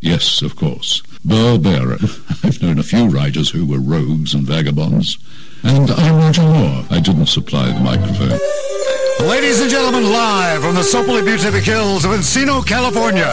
[0.00, 1.02] Yes, of course.
[1.24, 1.98] Burl Barer.
[2.42, 5.18] I've known a few writers who were rogues and vagabonds.
[5.62, 6.84] And I'm Roger Moore.
[6.90, 8.38] I didn't supply the microphone.
[9.28, 13.26] Ladies and gentlemen, live from the Sopoli Beatific Hills of Encino, California,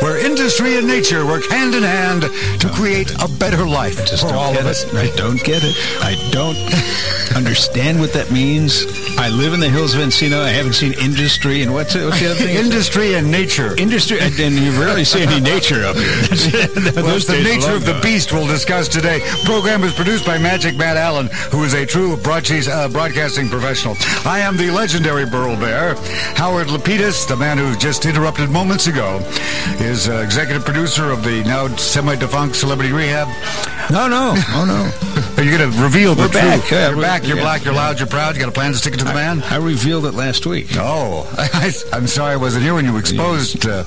[0.00, 2.22] where industry and nature work hand in hand
[2.60, 4.84] to create a better life Just for don't all get of us.
[4.84, 4.94] it.
[4.94, 5.74] I don't get it.
[6.00, 6.56] I don't
[7.36, 8.84] understand what that means.
[9.22, 10.40] I live in the hills of Encino.
[10.40, 12.56] I haven't seen industry and what's, it, what's the other thing?
[12.56, 13.76] Industry and nature.
[13.78, 16.10] industry, and and you rarely see any nature up here.
[17.02, 19.20] Well, the nature of the beast we'll discuss today.
[19.44, 23.94] Program is produced by Magic Matt Allen, who is a true broadcast, uh, broadcasting professional.
[24.24, 25.94] I am the legendary Burl Barer.
[26.34, 29.20] Howard Lapidus, the man who just interrupted moments ago,
[29.78, 33.28] is uh, executive producer of the now semi-defunct Celebrity Rehab.
[33.88, 35.21] No, no, oh no.
[35.42, 36.60] Are you going to reveal the We're back.
[36.60, 36.70] truth?
[36.70, 37.26] Yeah, you're back.
[37.26, 37.42] You're yeah.
[37.42, 37.64] black.
[37.64, 37.98] You're loud.
[37.98, 38.36] You're proud.
[38.36, 39.42] You got a plan to stick it to the man.
[39.42, 40.68] I revealed it last week.
[40.76, 43.82] Oh, I, am sorry I wasn't here when you exposed uh,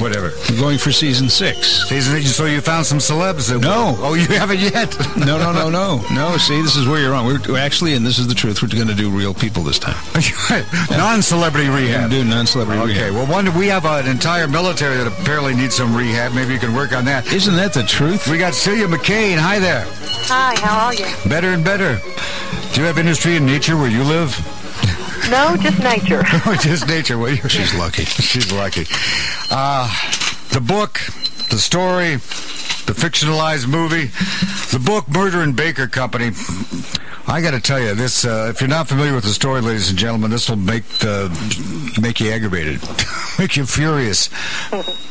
[0.00, 0.32] whatever.
[0.50, 1.88] We're going for season six.
[1.88, 3.48] Season- So you found some celebs?
[3.48, 3.96] That No.
[4.00, 4.96] Oh, you haven't yet.
[5.16, 6.36] No, no, no, no, no.
[6.36, 7.26] See, this is where you're wrong.
[7.26, 8.62] We're, we're actually, and this is the truth.
[8.62, 9.96] We're going to do real people this time.
[10.90, 12.10] Non-celebrity rehab.
[12.10, 12.96] do non-celebrity rehab.
[12.96, 13.28] Okay, rehab.
[13.28, 16.32] well, one we have an entire military that apparently needs some rehab.
[16.34, 17.32] Maybe you can work on that.
[17.32, 18.28] Isn't that the truth?
[18.28, 19.36] We got Cilla McCain.
[19.38, 19.84] Hi there.
[20.28, 21.06] Hi, how are you?
[21.28, 21.98] Better and better.
[22.72, 24.34] Do you have industry in nature where you live?
[25.30, 26.22] No, just nature.
[26.46, 27.18] Or just nature?
[27.18, 28.04] Well, She's lucky.
[28.04, 28.86] She's lucky.
[29.50, 29.88] Uh,
[30.52, 31.00] the book,
[31.50, 32.16] the story,
[32.86, 34.06] the fictionalized movie,
[34.70, 36.30] the book Murder and Baker Company.
[37.28, 38.24] I got to tell you, this.
[38.24, 41.28] Uh, if you're not familiar with the story, ladies and gentlemen, this will make uh,
[42.00, 42.80] make you aggravated,
[43.38, 44.30] make you furious.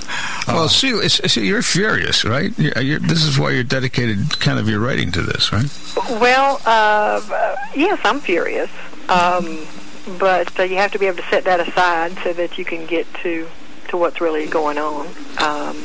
[0.48, 2.58] Well, see, see, you're furious, right?
[2.60, 5.66] You're, you're, this is why you're dedicated, kind of, your writing to this, right?
[6.22, 8.70] well, uh, uh, yes, I'm furious.
[9.10, 9.66] Um,
[10.20, 12.86] but uh, you have to be able to set that aside so that you can
[12.86, 13.48] get to
[13.90, 15.08] to what's really going on.
[15.38, 15.84] Um,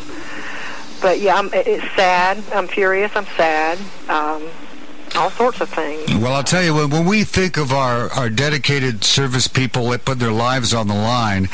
[1.01, 2.43] but yeah, I'm, it's sad.
[2.53, 3.13] I'm furious.
[3.15, 3.79] I'm sad.
[4.09, 4.49] Um,
[5.17, 6.15] all sorts of things.
[6.15, 10.05] Well, I'll tell you, when, when we think of our, our dedicated service people that
[10.05, 11.49] put their lives on the line,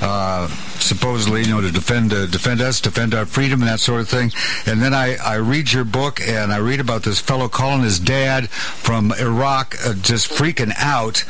[0.00, 4.00] uh, supposedly, you know, to defend uh, defend us, defend our freedom, and that sort
[4.00, 4.32] of thing,
[4.66, 7.98] and then I, I read your book and I read about this fellow calling his
[7.98, 11.24] dad from Iraq, uh, just freaking out.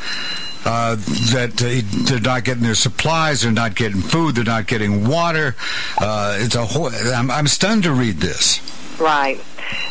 [0.69, 0.97] Uh,
[1.31, 5.55] that uh, they're not getting their supplies, they're not getting food, they're not getting water.
[5.97, 6.89] Uh, it's a whole.
[6.89, 8.59] I'm, I'm stunned to read this.
[8.99, 9.39] Right.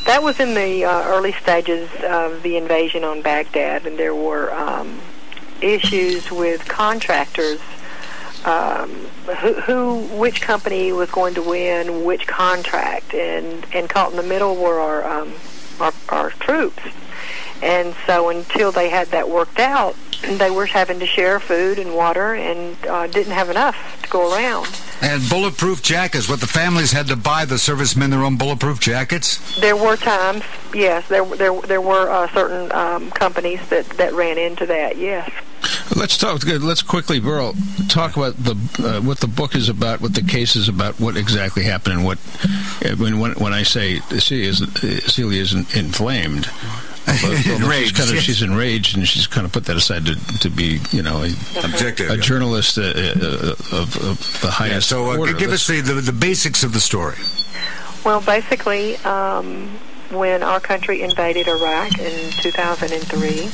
[0.05, 4.53] That was in the uh, early stages of the invasion on Baghdad, and there were
[4.53, 5.01] um,
[5.63, 7.61] issues with contractors.
[8.45, 8.91] Um,
[9.41, 14.23] who, who, which company was going to win which contract, and and caught in the
[14.23, 15.33] middle were our um,
[15.81, 16.83] our, our troops.
[17.63, 21.95] And so until they had that worked out, they were having to share food and
[21.95, 24.69] water, and uh, didn't have enough to go around.
[25.03, 26.29] And bulletproof jackets.
[26.29, 29.61] What the families had to buy the servicemen their own bulletproof jackets.
[29.61, 30.43] There were times,
[30.75, 34.97] yes, there there there were uh, certain um, companies that that ran into that.
[34.97, 35.31] Yes.
[35.95, 36.45] Let's talk.
[36.45, 37.55] Let's quickly, Burl,
[37.89, 41.17] talk about the uh, what the book is about, what the case is about, what
[41.17, 42.19] exactly happened, and what
[42.85, 46.49] uh, when when, when I say Cilla is, uh, Cilla is in- inflamed.
[47.07, 50.07] Well, well, she's, Enraged, kind of, she's enraged, and she's kind of put that aside
[50.07, 51.29] to, to be, you know, a,
[51.65, 52.11] Objective.
[52.11, 55.33] a journalist uh, uh, of, of the Yeah, highest so uh, order.
[55.33, 57.17] give us Let's- the, the, the basics of the story.
[58.05, 59.69] Well, basically, um,
[60.11, 63.51] when our country invaded Iraq in 2003,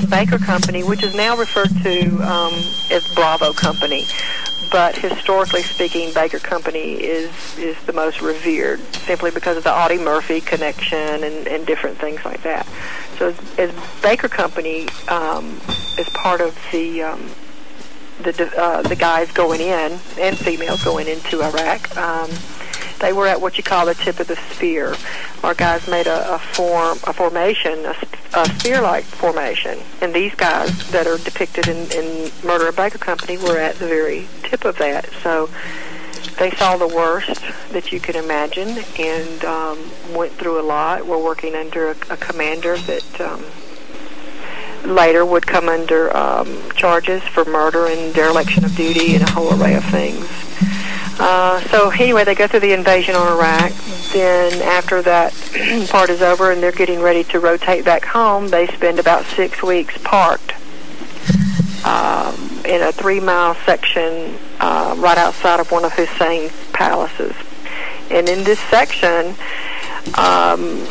[0.00, 2.52] the Baker Company, which is now referred to um,
[2.90, 4.04] as Bravo Company,
[4.70, 9.98] but historically speaking, Baker Company is is the most revered, simply because of the Audie
[9.98, 12.66] Murphy connection and, and different things like that.
[13.18, 15.60] So, as, as Baker Company um,
[15.98, 17.30] is part of the um,
[18.22, 21.96] the uh, the guys going in and females going into Iraq.
[21.96, 22.30] Um,
[22.98, 24.94] they were at what you call the tip of the spear.
[25.42, 27.94] Our guys made a, a form, a formation, a,
[28.34, 33.38] a spear-like formation, and these guys that are depicted in, in Murder of Baker Company
[33.38, 35.10] were at the very tip of that.
[35.22, 35.50] So
[36.38, 37.42] they saw the worst
[37.72, 39.78] that you could imagine, and um,
[40.14, 41.06] went through a lot.
[41.06, 43.20] We're working under a, a commander that.
[43.20, 43.44] Um,
[44.84, 49.60] later would come under um, charges for murder and dereliction of duty and a whole
[49.60, 50.24] array of things.
[51.18, 53.72] Uh, so anyway, they go through the invasion on Iraq.
[54.12, 55.32] Then after that
[55.90, 59.62] part is over and they're getting ready to rotate back home, they spend about six
[59.62, 60.52] weeks parked
[61.84, 62.34] um,
[62.64, 67.34] in a three-mile section uh, right outside of one of Hussein's palaces.
[68.10, 69.34] And in this section,
[70.14, 70.86] um,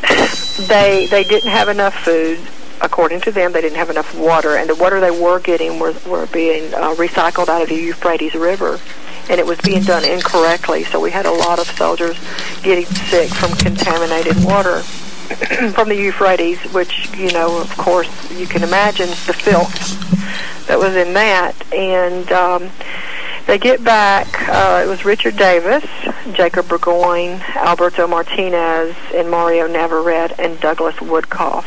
[0.68, 2.40] they they didn't have enough food.
[2.82, 5.94] According to them, they didn't have enough water, and the water they were getting were
[6.06, 8.80] were being uh, recycled out of the Euphrates River,
[9.30, 10.82] and it was being done incorrectly.
[10.82, 12.18] So we had a lot of soldiers
[12.62, 14.80] getting sick from contaminated water
[15.72, 20.96] from the Euphrates, which you know, of course, you can imagine the filth that was
[20.96, 22.30] in that, and.
[22.32, 22.70] Um,
[23.46, 24.48] they get back.
[24.48, 25.84] Uh, it was Richard Davis,
[26.34, 31.64] Jacob Burgoyne, Alberto Martinez, and Mario Navarrete, and Douglas Woodcoff.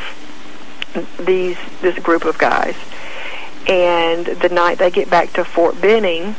[1.19, 2.75] These this group of guys,
[3.67, 6.35] and the night they get back to Fort Benning,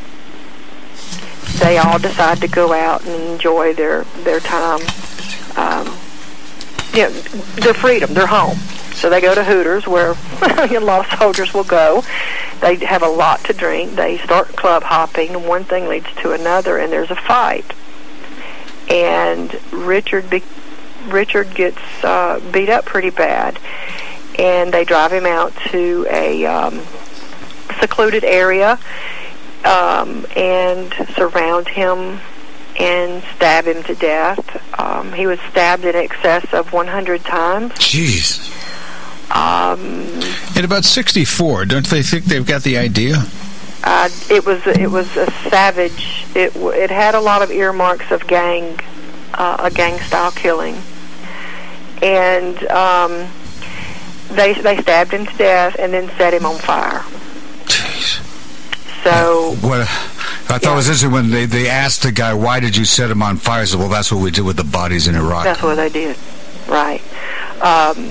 [1.61, 4.81] they all decide to go out and enjoy their their time.
[5.57, 5.97] Um,
[6.93, 7.11] you know,
[7.57, 8.59] their freedom, their home.
[8.95, 10.11] So they go to Hooters, where
[10.43, 12.05] a lot of soldiers will go.
[12.61, 13.97] They have a lot to drink.
[13.97, 17.73] They start club hopping, and one thing leads to another, and there's a fight.
[18.89, 20.45] And Richard, be-
[21.07, 23.59] Richard gets uh, beat up pretty bad,
[24.39, 26.81] and they drive him out to a um,
[27.81, 28.79] secluded area
[29.65, 32.21] um, and surround him
[32.79, 34.79] and stab him to death.
[34.81, 37.73] Um, he was stabbed in excess of 100 times.
[37.75, 38.51] Jeez.
[39.35, 39.91] Um,
[40.57, 43.25] In about 64, don't they think they've got the idea?
[43.85, 46.25] uh, it was it was a savage.
[46.35, 48.79] It w- it had a lot of earmarks of gang,
[49.35, 50.77] uh, a gang style killing,
[52.03, 53.29] and um,
[54.31, 57.03] they they stabbed him to death and then set him on fire.
[59.05, 59.57] Jeez.
[59.61, 60.73] So What I thought Yeah.
[60.73, 63.37] it was interesting when they, they asked the guy, why did you set him on
[63.37, 63.61] fire?
[63.63, 65.45] He said, well, that's what we did with the bodies in Iraq.
[65.45, 66.17] that's what they did,
[66.69, 67.01] right?
[67.63, 68.11] Um,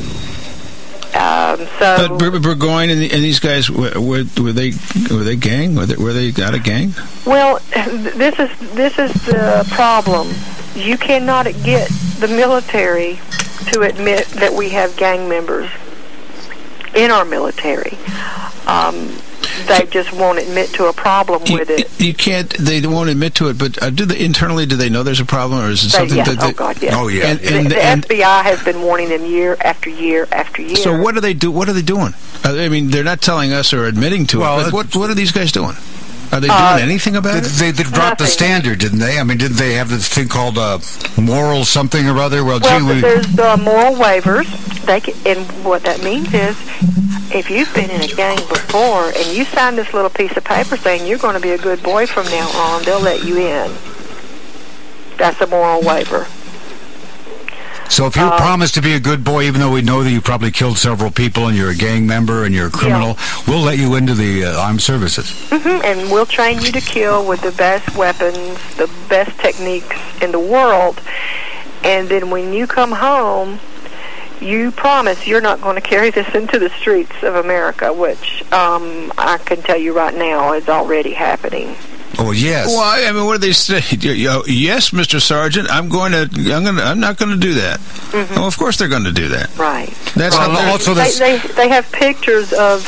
[1.15, 4.71] um, so But Bur- Burgoyne and, the, and these guys were, were, were they
[5.11, 5.75] were they gang?
[5.75, 6.93] Were they, were they out of gang?
[7.25, 10.29] Well, this is this is the problem.
[10.75, 11.87] You cannot get
[12.19, 13.19] the military
[13.73, 15.69] to admit that we have gang members
[16.95, 17.95] in our military.
[18.65, 19.09] Um,
[19.67, 22.01] they just won't admit to a problem You, with it.
[22.01, 22.49] you can't.
[22.49, 23.57] They won't admit to it.
[23.57, 24.65] But uh, do they internally?
[24.65, 26.47] Do they know there's a problem, or is it They, something yes, that they?
[26.47, 26.93] oh God, yes.
[26.95, 27.25] Oh, yeah.
[27.27, 30.75] And, The, and, the and FBI has been warning them year after year after year.
[30.75, 31.51] so what do they do?
[31.51, 32.13] What are they doing?
[32.45, 34.63] Uh, I mean, they're not telling us or admitting to Well, it.
[34.65, 35.75] But what what are these guys doing?
[36.33, 37.43] Are they doing Uh, anything about They, it?
[37.43, 39.19] they, they dropped the standard, didn't they?
[39.19, 40.79] I mean, didn't they have this thing called uh,
[41.17, 42.43] moral something or other?
[42.43, 44.47] Well, Well, gee, we, there's the moral waivers.
[44.85, 46.57] They can, and what that means is,
[47.31, 50.75] if you've been in a gang before and you sign this little piece of paper
[50.75, 53.71] saying you're going to be a good boy from now on, they'll let you in.
[55.17, 56.25] That's a moral waiver.
[57.89, 60.11] So if you uh, promise to be a good boy, even though we know that
[60.11, 63.61] you probably killed several people and you're a gang member and you're a criminal, we'll
[63.61, 65.31] let you into the uh, armed services.
[65.49, 70.31] hmm And we'll train you to kill with the best weapons, the best techniques in
[70.31, 71.01] the world.
[71.83, 73.59] And then when you come home,
[74.41, 79.11] you promise you're not going to carry this into the streets of America, which um,
[79.17, 81.75] I can tell you right now is already happening.
[82.19, 82.67] Oh, yes.
[82.67, 83.81] Well, I mean, what do they say?
[83.97, 85.19] You- you- yes, Mr.
[85.19, 86.29] Sergeant, I'm going to.
[86.53, 86.75] I'm going.
[86.75, 87.79] to I'm not going to do that.
[88.13, 89.55] Well, of course they're going to do that.
[89.57, 89.89] Right.
[90.15, 92.87] That's Well, how they're- also they, they they have pictures of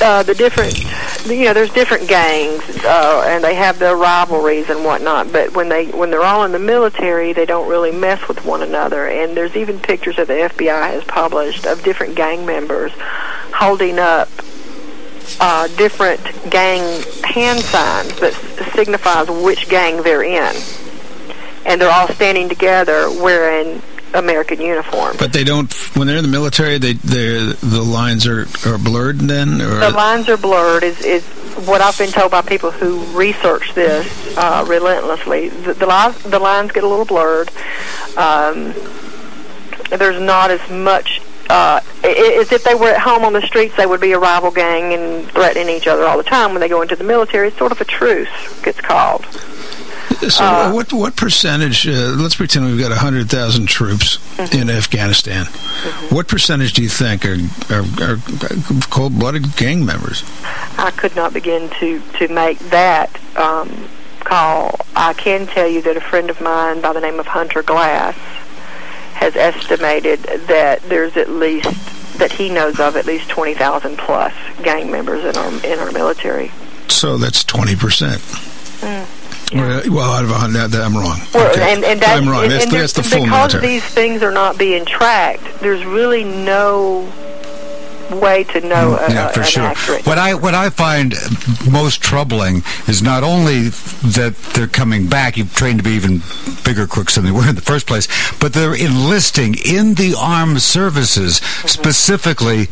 [0.00, 0.78] uh, the different
[1.26, 5.68] you know there's different gangs uh, and they have their rivalries and whatnot but when
[5.68, 9.36] they when they're all in the military they don't really mess with one another and
[9.36, 12.92] there's even pictures that the FBI has published of different gang members
[13.52, 14.28] holding up
[15.40, 16.20] uh, different
[16.50, 16.80] gang
[17.24, 20.56] hand signs that s- signifies which gang they're in
[21.66, 23.82] and they're all standing together wearing
[24.14, 25.70] American uniforms But they don't.
[25.94, 29.18] When they're in the military, they they the lines are, are blurred.
[29.18, 31.22] Then, or the lines are blurred is, is
[31.66, 34.06] what I've been told by people who research this
[34.38, 35.50] uh, relentlessly.
[35.50, 37.50] The, the, lines, the lines get a little blurred.
[38.16, 38.72] Um,
[39.90, 41.20] there's not as much.
[41.50, 44.50] Uh, as if they were at home on the streets, they would be a rival
[44.50, 46.52] gang and threatening each other all the time.
[46.52, 48.28] When they go into the military, it's sort of a truce.
[48.62, 49.24] Gets called.
[50.28, 51.86] so uh, what what percentage?
[51.88, 54.56] Uh, let's pretend we've got hundred thousand troops Mm-hmm.
[54.56, 55.46] in Afghanistan.
[56.14, 57.38] What percentage do you think are
[57.70, 58.16] are, are
[58.88, 60.22] cold blooded gang members?
[60.78, 63.88] I could not begin to to make that um,
[64.20, 64.78] call.
[64.94, 68.16] I can tell you that a friend of mine by the name of Hunter Glass
[69.18, 71.68] has estimated that there's at least
[72.18, 74.32] that he knows of at least twenty thousand plus
[74.62, 76.50] gang members in our in our military.
[76.88, 78.20] So that's twenty percent.
[78.80, 79.56] Hmm.
[79.56, 79.82] yeah.
[79.88, 81.18] Well, out of a hundred, I'm wrong.
[81.34, 81.74] Well, Okay.
[81.74, 82.44] and and that, I'm wrong.
[82.44, 83.66] and, That's, and that's the full because military.
[83.66, 85.60] these things are not being tracked.
[85.60, 87.10] There's really no
[88.10, 89.64] way to know a, yeah, for sure.
[89.64, 90.06] accurate.
[90.06, 91.14] What I what I find
[91.70, 96.22] most troubling is not only that they're coming back, you've trained to be even
[96.64, 100.62] bigger crooks than they were in the first place, but they're enlisting in the armed
[100.62, 101.68] services mm-hmm.
[101.68, 102.68] specifically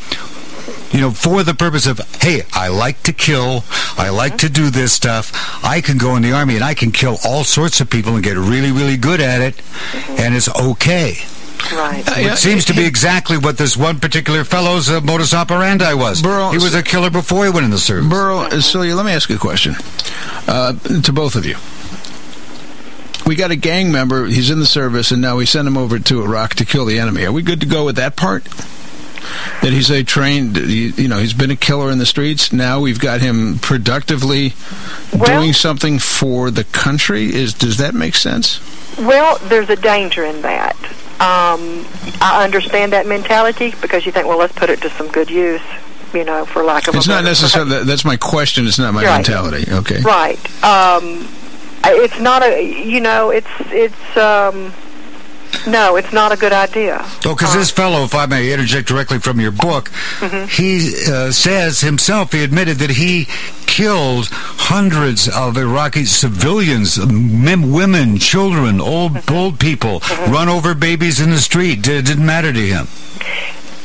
[0.93, 3.64] you know, for the purpose of, hey, I like to kill,
[3.99, 4.47] I like mm-hmm.
[4.47, 5.33] to do this stuff,
[5.64, 8.23] I can go in the Army and I can kill all sorts of people and
[8.23, 10.21] get really, really good at it, mm-hmm.
[10.21, 11.16] and it's okay.
[11.72, 12.04] Right.
[12.06, 16.22] It seems to be exactly what this one particular fellow's uh, modus operandi was.
[16.22, 18.08] Burl- he was a killer before he went in the service.
[18.08, 19.75] Burl, uh, Cilla, let me ask you a question
[20.46, 20.72] uh,
[21.02, 21.56] to both of you.
[23.28, 24.26] We got a gang member.
[24.26, 26.98] He's in the service, and now we send him over to Iraq to kill the
[27.00, 27.25] enemy.
[27.25, 28.44] Are we good to go with that part?
[29.62, 32.52] That he's a trained, you you know, he's been a killer in the streets.
[32.52, 34.52] Now we've got him productively
[35.12, 37.34] Well- doing something for the country.
[37.34, 38.60] Is does that make sense?
[38.96, 40.76] Well, there's a danger in that.
[41.20, 41.87] Um,
[42.20, 45.62] I understand that mentality because you think, well, let's put it to some good use,
[46.12, 47.70] you know, for lack of It's a not better necessarily.
[47.70, 48.66] that- That's my question.
[48.66, 49.14] It's not my Right.
[49.16, 49.70] mentality.
[49.70, 50.00] Okay.
[50.02, 50.38] Right.
[50.62, 51.26] Um,
[51.85, 54.73] it's not a, you know, it's it's um,
[55.66, 57.02] no, it's not a good idea.
[57.25, 59.90] Oh, because this fellow, if I may interject directly from your book,
[60.50, 63.26] he uh, says himself, he admitted that he
[63.76, 71.28] killed hundreds of Iraqi civilians, men, women, children, old old people, run over babies in
[71.28, 71.87] the street.
[71.87, 72.87] It didn't matter to him.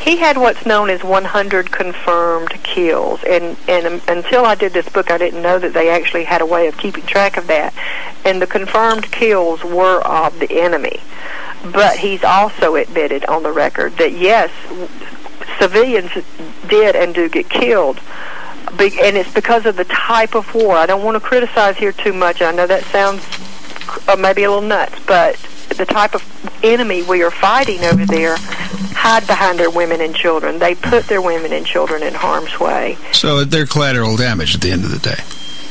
[0.01, 4.88] He had what's known as 100 confirmed kills, and and um, until I did this
[4.88, 7.74] book, I didn't know that they actually had a way of keeping track of that.
[8.24, 11.01] And the confirmed kills were of the enemy,
[11.65, 14.51] but he's also admitted on the record that yes,
[15.60, 16.12] civilians
[16.69, 18.00] did and do get killed.
[18.77, 20.75] Be- And it's because of the type of war.
[20.75, 22.41] I don't want to criticize here too much.
[22.41, 23.23] I know that sounds
[24.07, 25.35] uh, maybe a little nuts, but
[25.77, 26.23] the type of
[26.63, 28.35] enemy we are fighting over there
[28.93, 30.59] hide behind their women and children.
[30.59, 32.97] They put their women and children in harm's way.
[33.13, 35.23] So they're collateral damage at the end of the day.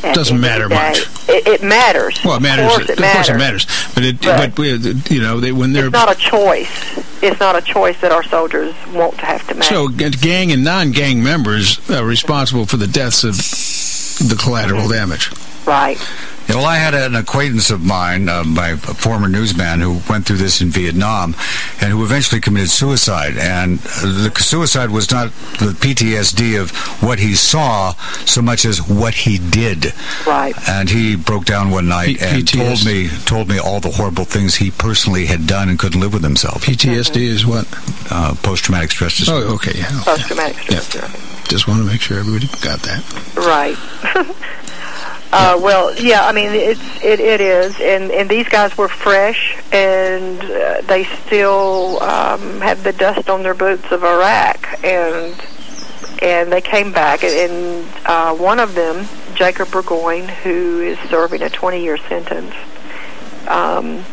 [0.02, 0.74] At Doesn't the matter day.
[0.74, 0.98] much.
[1.28, 2.18] It, it matters.
[2.24, 2.64] Well, it matters.
[2.66, 3.14] Of course it Of matters.
[3.14, 3.66] course, it matters.
[3.94, 6.98] But it, But- but, you know, they, when they're It's not a choice.
[7.22, 9.64] It's not a choice that our soldiers want to have to make.
[9.64, 13.36] so gang and non-gang members are responsible for the deaths of
[14.28, 15.30] the collateral damage.
[15.66, 15.98] right.
[16.48, 20.38] Yeah, well, I had an acquaintance of mine, uh, my former newsman, who went through
[20.38, 21.36] this in Vietnam,
[21.80, 23.36] and who eventually committed suicide.
[23.36, 26.70] And uh, the suicide was not the PTSD of
[27.02, 27.94] what he saw,
[28.24, 29.92] so much as what he did.
[30.26, 30.54] Right.
[30.68, 34.24] And he broke down one night P- and told me told me all the horrible
[34.24, 36.64] things he personally had done and couldn't live with himself.
[36.64, 37.66] PTSD is what?
[38.10, 39.46] Uh, Post traumatic stress disorder.
[39.48, 39.72] Oh, okay.
[39.78, 40.02] Yeah.
[40.04, 41.14] Post-traumatic stress disorder.
[41.48, 43.02] Just want to make sure everybody got that.
[43.36, 43.76] Right.
[45.32, 46.26] uh, well, yeah.
[46.26, 51.04] I mean, it's it, it is, and and these guys were fresh, and uh, they
[51.04, 55.40] still um, had the dust on their boots of Iraq, and
[56.20, 61.48] and they came back, and uh, one of them, Jacob Burgoyne, who is serving a
[61.48, 62.54] 20-year sentence.
[63.46, 64.04] Um,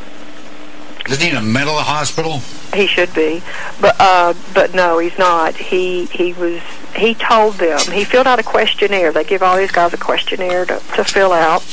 [1.07, 2.41] Isn't he in a mental hospital?
[2.73, 3.41] he should be,
[3.81, 5.55] but uh, but no, he's not.
[5.55, 6.61] He he was.
[6.95, 7.79] He told them.
[7.91, 9.11] He filled out a questionnaire.
[9.11, 11.63] They give all these guys a questionnaire to, to fill out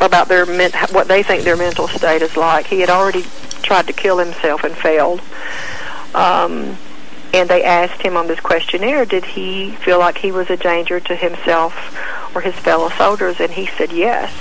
[0.00, 2.66] about their men, what they think their mental state is like.
[2.66, 3.24] He had already
[3.62, 5.20] tried to kill himself and failed.
[6.14, 6.76] Um,
[7.32, 10.98] and they asked him on this questionnaire, did he feel like he was a danger
[10.98, 13.38] to himself or his fellow soldiers?
[13.38, 14.32] And he said yes,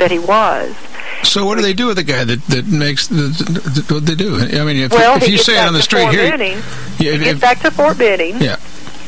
[0.00, 0.74] that he was.
[1.22, 3.14] So what do they do with the guy that, that makes the,
[3.86, 4.36] the, what they do?
[4.36, 6.56] I mean, if, Well, if you say it on the street Fort here, Benning.
[6.56, 6.62] yeah,
[6.98, 8.40] He if- gets if- back to Fort Benning.
[8.40, 8.56] yeah,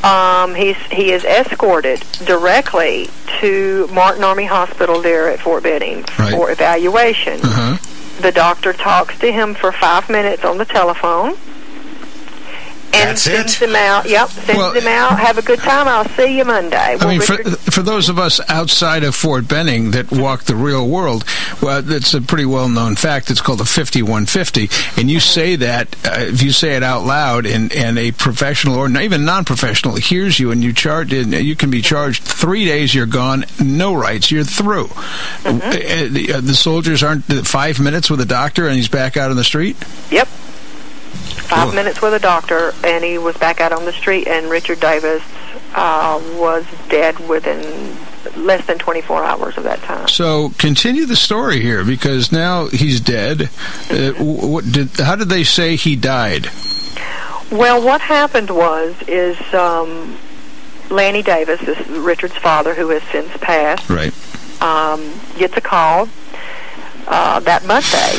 [0.05, 3.09] Um, he's he is escorted directly
[3.41, 6.33] to Martin Army Hospital there at Fort Benning Right.
[6.33, 7.41] for evaluation.
[7.43, 7.77] uh-huh.
[8.21, 11.35] The doctor talks to him for five minutes on the telephone.
[12.95, 13.69] And That's sends it?
[13.69, 14.07] him out.
[14.09, 15.19] Yep, sends Well- him out.
[15.19, 15.89] Have a good time.
[15.89, 16.97] I'll see you Monday.
[17.01, 20.55] I mean, for, Richard- for those of us outside of Fort Benning that walk the
[20.55, 21.25] real world,
[21.63, 23.31] well, it's a pretty well-known fact.
[23.31, 24.69] It's called a 5150,
[25.01, 28.77] and you say that uh, if you say it out loud, and, and a professional
[28.77, 32.95] or even non-professional hears you, and you charge, and you can be charged three days.
[32.95, 34.31] You're gone, no rights.
[34.31, 34.91] You're through.
[35.45, 35.53] Uh,
[36.09, 39.37] the, uh, the soldiers aren't five minutes with a doctor, and he's back out on
[39.37, 39.77] the street.
[40.11, 40.29] Yep.
[41.13, 44.27] Five minutes with a doctor, and he was back out on the street.
[44.27, 45.23] And Richard Davis
[45.75, 47.97] uh, was dead within
[48.37, 50.09] less than 24 hours of that time.
[50.09, 53.51] So continue the story here because now he's dead.
[53.91, 54.91] Uh, what did?
[54.99, 56.49] How did they say he died?
[57.51, 60.17] Well, what happened was is um,
[60.91, 64.13] Lanny Davis, this Richard's father, who has since passed, Right.
[64.63, 66.09] um, gets a call
[67.07, 68.17] uh, that Monday.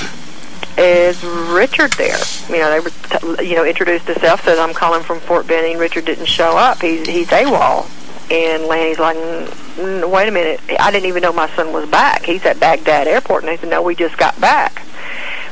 [0.78, 2.18] Is Richard there?
[2.50, 2.90] You know, they were,
[3.40, 6.82] t- you know, introduced himself, said, "I'm calling from Fort Benning." Richard didn't show up.
[6.82, 7.86] He's he's AWOL,
[8.32, 9.46] and Lanny's like, "Mm,
[9.78, 10.60] mm, "Wait a minute!
[10.80, 12.24] I didn't even know my son was back.
[12.24, 14.82] He's at Baghdad Airport." And they said, "No, we just got back."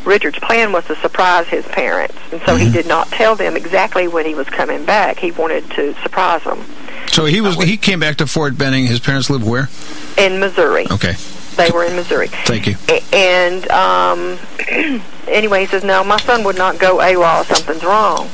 [0.04, 2.74] Richard's plan was to surprise his parents, and so he Mm-hmm.
[2.74, 5.20] did not tell them exactly when he was coming back.
[5.20, 6.66] He wanted to surprise them
[7.12, 8.88] So he was he came back to Fort Benning.
[8.88, 9.70] His parents live where?
[10.18, 10.88] in Missouri.
[10.90, 11.14] Okay,
[11.62, 12.28] They were in Missouri.
[12.28, 12.76] thank you.
[13.14, 14.40] And um,
[15.28, 17.42] anyway, he says, "No, my son would not go AWOL.
[17.42, 18.30] If something's wrong."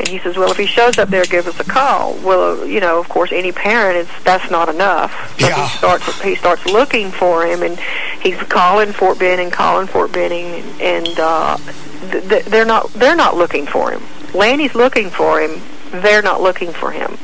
[0.00, 2.80] And he says, "Well, if he shows up there, give us a call." Well, you
[2.80, 5.12] know, of course, any parent is that's not enough.
[5.40, 5.68] So Yeah.
[5.68, 7.78] he starts he starts looking for him, and
[8.20, 11.56] he's calling Fort Benning, calling Fort Benning, and uh,
[12.10, 14.02] th- they're not they're not looking for him.
[14.34, 15.62] Lanny's looking for him.
[15.92, 17.18] They're not looking for him.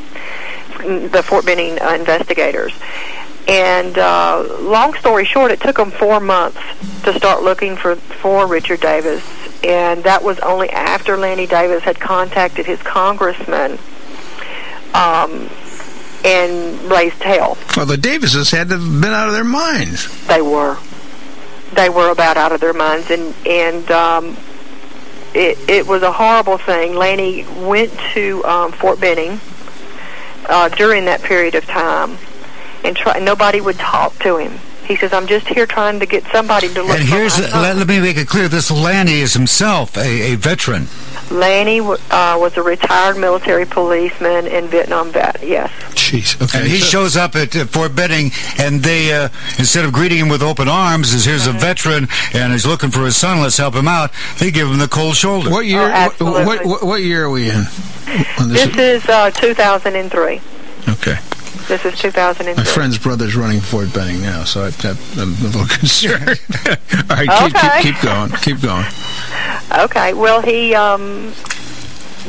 [1.11, 2.73] The Fort Benning uh, investigators.
[3.51, 6.61] And uh, long story short, it took them four months
[7.03, 9.25] to start looking for for Richard Davis,
[9.65, 13.77] and that was only after Lanny Davis had contacted his congressman
[14.95, 15.51] um,
[16.25, 17.59] and raised hell.
[17.77, 20.27] Well, the Davises had to have been out of their minds.
[20.29, 20.79] They were,
[21.75, 24.37] they were about out of their minds, and and um,
[25.35, 26.95] it it was a horrible thing.
[26.95, 29.41] Lanny went to um, Fort Benning
[30.49, 32.17] uh, during that period of time,
[32.85, 34.53] and try, nobody would talk to him.
[34.85, 37.61] He says, "I'm just here trying to get somebody to look." And for here's my
[37.63, 40.89] let, let me make it clear: this Lanny is himself a, a veteran.
[41.31, 41.95] Lanny uh,
[42.41, 45.41] was a retired military policeman and Vietnam vet.
[45.45, 45.71] Yes.
[45.95, 46.43] Jeez.
[46.43, 46.59] Okay.
[46.59, 50.19] And he so- shows up at uh, Fort Benning, and they, uh, instead of greeting
[50.19, 53.59] him with open arms, is here's a veteran and he's looking for his son, let's
[53.59, 54.11] help him out,
[54.41, 55.51] they give him the cold shoulder.
[55.51, 55.83] what year?
[55.83, 56.45] Oh, what, absolutely.
[56.47, 57.63] what, what, what year are we in?
[58.39, 60.41] When This is- is uh, 2003.
[60.89, 61.19] okay.
[61.69, 62.55] This is 2003.
[62.55, 64.67] My friend's brother's running Fort Benning now, so I,
[65.21, 66.41] I'm a little concerned.
[67.09, 67.83] All right, keep, Okay.
[67.83, 68.31] keep, keep going.
[68.43, 68.87] Keep going.
[69.85, 70.13] Okay.
[70.15, 71.27] Well, he um,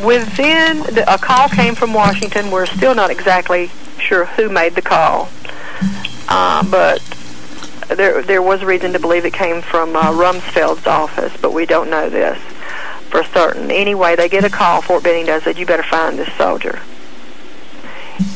[0.04, 2.52] within the, a call came from Washington.
[2.52, 5.30] We're still not exactly sure who made the call,
[6.28, 7.02] uh, but
[7.90, 11.90] there there was reason to believe it came from uh, Rumsfeld's office, but we don't
[11.90, 12.40] know this
[13.10, 13.72] for certain.
[13.72, 14.82] Anyway, they get a call.
[14.82, 15.58] Fort Benning does that.
[15.58, 16.80] You better find this soldier.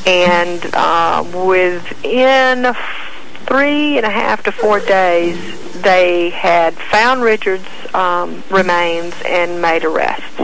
[0.08, 2.74] And uh, within
[3.46, 5.38] three and a half to four days,
[5.82, 10.39] they had found Richard's um, remains and made arrests.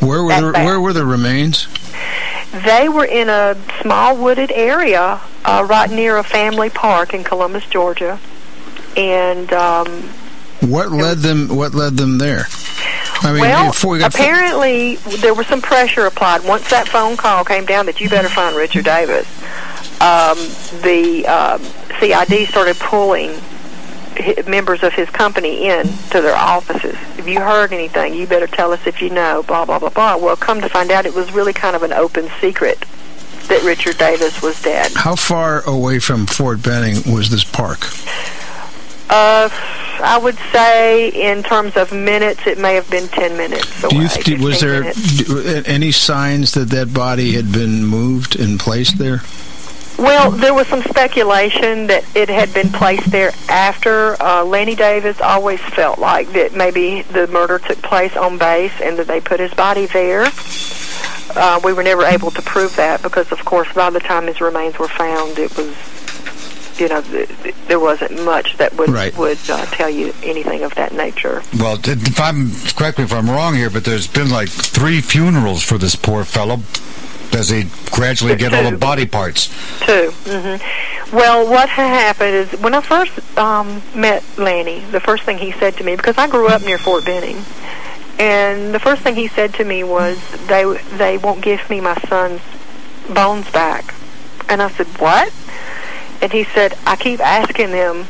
[0.00, 0.52] Where were the.
[0.52, 1.68] Where were the remains?
[2.64, 7.64] They were in a small wooded area uh, right near a family park in Columbus,
[7.66, 8.18] Georgia,
[8.96, 9.86] and um,
[10.60, 11.48] What led them?
[11.54, 12.46] What led them there?
[13.22, 17.66] I mean, well, we apparently there was some pressure applied once that phone call came
[17.66, 19.26] down that you better find Richard Davis.
[20.00, 20.38] Um,
[20.82, 21.58] the uh,
[21.98, 23.38] CID started pulling
[24.46, 26.96] members of his company in to their offices.
[27.18, 29.42] If you heard anything, you better tell us if you know.
[29.42, 30.16] Blah blah blah blah.
[30.16, 32.78] Well, come to find out, it was really kind of an open secret
[33.48, 34.92] that Richard Davis was dead.
[34.94, 37.80] how far away from Fort Benning was this park?
[39.10, 39.48] Uh,
[40.02, 44.08] I would say in terms of minutes, it may have been ten minutes away.
[44.22, 45.68] Do you was there minutes.
[45.68, 49.22] any signs that that body had been moved and placed there?
[49.98, 54.16] Well, there was some speculation that it had been placed there after.
[54.22, 58.98] Uh, Lanny Davis always felt like that maybe the murder took place on base and
[58.98, 60.26] that they put his body there.
[61.36, 64.40] Uh, we were never able to prove that because, of course, by the time his
[64.40, 65.76] remains were found, it was,
[66.80, 69.16] you know, th- th- there wasn't much that would Right.
[69.16, 71.42] would uh, tell you anything of that nature.
[71.58, 75.62] Well, if I'm correct me if I'm wrong here, but there's been like three funerals
[75.62, 76.60] for this poor fellow
[77.32, 79.48] as they gradually get all the body parts.
[79.80, 80.10] too.
[80.26, 80.56] hmm
[81.14, 85.76] Well, what happened is when I first um, met Lanny, the first thing he said
[85.76, 87.44] to me, because I grew up near Fort Benning,
[88.18, 90.64] and the first thing he said to me was, "They
[90.96, 92.40] they won't give me my son's
[93.08, 93.94] bones back,"
[94.48, 95.32] and I said, "What?"
[96.22, 98.06] And he said, "I keep asking them."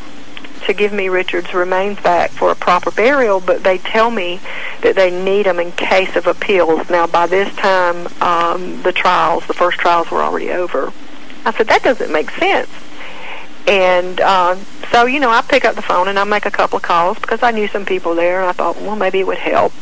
[0.67, 4.41] To give me Richard's remains back for a proper burial, but they tell me
[4.83, 6.89] that they need them in case of appeals.
[6.91, 10.93] Now, by this time, um, the trials, the first trials, were already over.
[11.47, 12.69] I said, that doesn't make sense.
[13.67, 14.57] And uh,
[14.93, 17.19] so, you know, I pick up the phone and I make a couple of calls
[17.19, 18.41] because I knew some people there.
[18.41, 19.73] And I thought, well, maybe it would help.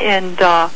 [0.00, 0.70] And uh,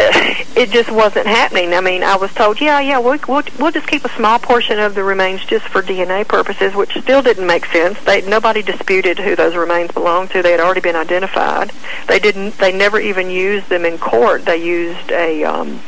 [0.56, 1.74] it just wasn't happening.
[1.74, 4.78] I mean, I was told, yeah, yeah, we'll, we'll, we'll just keep a small portion
[4.78, 7.98] of the remains just for DNA purposes, which still didn't make sense.
[8.04, 10.42] They nobody disputed who those remains belonged to.
[10.42, 11.72] They had already been identified.
[12.06, 12.58] They didn't.
[12.58, 14.44] They never even used them in court.
[14.44, 15.80] They used a um,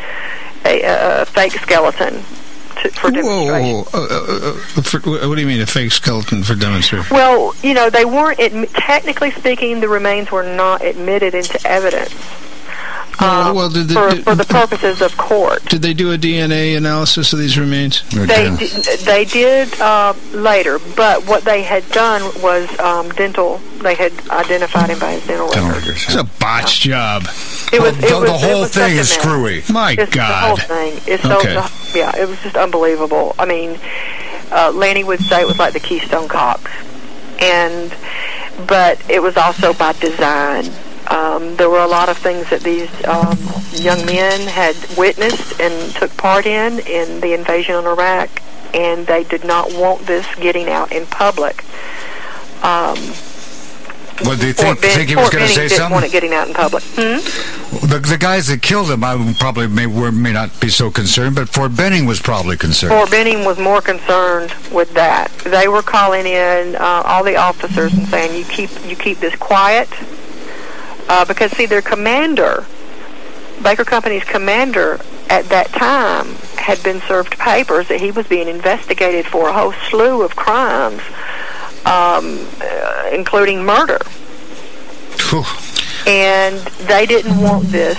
[0.64, 0.83] a,
[1.23, 2.14] a fake skeleton
[2.83, 3.77] to, for demonstration.
[3.77, 3.87] Whoa!
[3.94, 7.14] Uh, uh, uh, for, what do you mean a fake skeleton for demonstration?
[7.14, 12.14] Well, you know, they weren't, admi- technically speaking, the remains were not admitted into evidence.
[13.20, 15.64] Well, um, well, did the- for, did- for the purposes of court.
[15.66, 18.03] Did they do a DNA analysis of these remains?
[18.11, 18.59] They did,
[19.05, 23.59] they did uh, later, but what they had done was um, dental.
[23.83, 25.87] They had identified him by his dental Dental records.
[25.87, 26.05] records.
[26.07, 27.23] It's a botched job.
[27.73, 29.11] It was, the, was, the it whole was thing such a is mess.
[29.11, 29.62] screwy.
[29.70, 31.01] My Just the whole thing.
[31.07, 31.55] It's so, Okay.
[31.94, 33.35] yeah, it was just unbelievable.
[33.38, 33.79] I mean,
[34.51, 36.70] uh, Lanny would say it was like the Keystone Cops,
[37.40, 37.94] and
[38.66, 40.64] but it was also by design.
[41.11, 43.37] Um, there were a lot of things that these um,
[43.73, 48.31] young men had witnessed and took part in in the invasion of Iraq,
[48.75, 51.64] and they did not want this getting out in public.
[52.62, 52.96] Um,
[54.23, 54.81] What they you think?
[54.83, 56.85] Ben- think he was going to say didn't want it getting out in public.
[56.94, 57.18] Hmm?
[57.87, 61.35] The, the guys that killed him, I probably may were, may not be so concerned,
[61.37, 62.92] but Fort Benning was probably concerned.
[62.92, 65.33] Fort Benning was more concerned with that.
[65.44, 69.35] They were calling in uh, all the officers and saying, "You keep you keep this
[69.37, 69.88] quiet,"
[71.11, 72.64] uh, because see, their commander,
[73.62, 79.27] Baker Company's commander at that time, had been served papers that he was being investigated
[79.27, 81.03] for a whole slew of crimes,
[81.85, 83.99] um, uh, including murder,
[85.31, 85.44] Whew.
[86.07, 87.99] and they didn't want this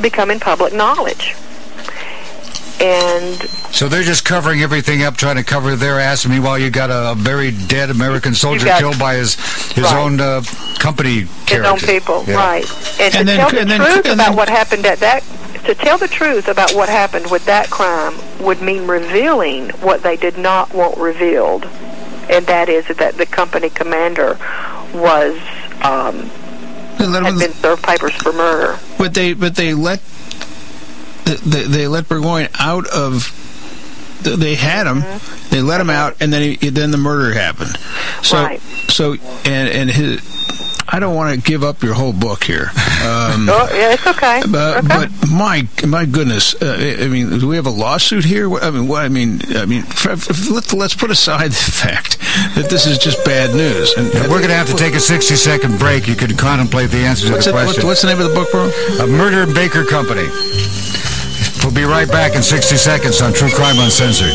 [0.00, 1.36] becoming public knowledge.
[2.80, 6.26] And So they're just covering everything up, trying to cover their ass.
[6.26, 9.34] Meanwhile, you got a, a very dead American soldier got- killed by his
[9.72, 9.94] his Right.
[9.96, 10.42] own uh,
[10.78, 11.70] company his character.
[11.72, 12.34] own people, Yeah.
[12.36, 12.64] right?
[13.00, 15.00] And, And to then- tell the and then- truth and about then- what happened at
[15.00, 15.22] that,
[15.64, 20.16] to tell the truth about what happened with that crime would mean revealing what they
[20.16, 21.68] did not want revealed,
[22.30, 24.38] and that is that the company commander
[24.94, 25.38] was
[25.82, 26.30] um,
[26.98, 28.78] let had him- been served papers for murder.
[28.96, 30.00] But they but they let
[31.24, 33.34] they, they let Burgoyne out of.
[34.22, 35.02] They had him.
[35.02, 35.48] Mm-hmm.
[35.50, 37.76] They let him out, and then he, then the murder happened.
[38.22, 38.60] So Right.
[38.88, 39.12] so
[39.44, 40.36] and and his.
[40.90, 42.70] I don't want to give up your whole book here.
[43.04, 44.42] Um, Oh, yeah, it's okay.
[44.48, 44.88] But, okay.
[44.88, 48.50] but my my goodness, uh, I I mean, do we have a lawsuit here?
[48.58, 52.18] I mean, what I mean, I mean, f- f- let's let's put aside the fact
[52.54, 53.92] that this is just bad news.
[53.98, 56.08] And Yeah, we're going to have to take a 60 second break.
[56.08, 57.86] You can contemplate the answer to the it, what, question.
[57.86, 58.70] what's the name of the book, bro?
[59.04, 60.24] A Murder Baker Company.
[61.68, 64.32] We'll be right back in 60 seconds on True Crime Uncensored.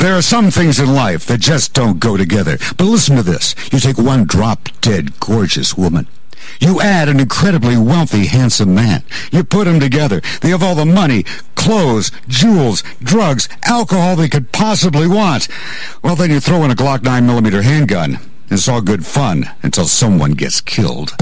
[0.00, 2.56] There are some things in life that just don't go together.
[2.78, 3.54] But listen to this.
[3.70, 6.06] You take one drop dead gorgeous woman.
[6.60, 9.02] You add an incredibly wealthy, handsome man.
[9.30, 10.20] You put them together.
[10.40, 11.24] They have all the money,
[11.54, 15.48] clothes, jewels, drugs, alcohol they could possibly want.
[16.02, 18.14] Well, then you throw in a Glock 9mm handgun.
[18.14, 21.14] And it's all good fun until someone gets killed.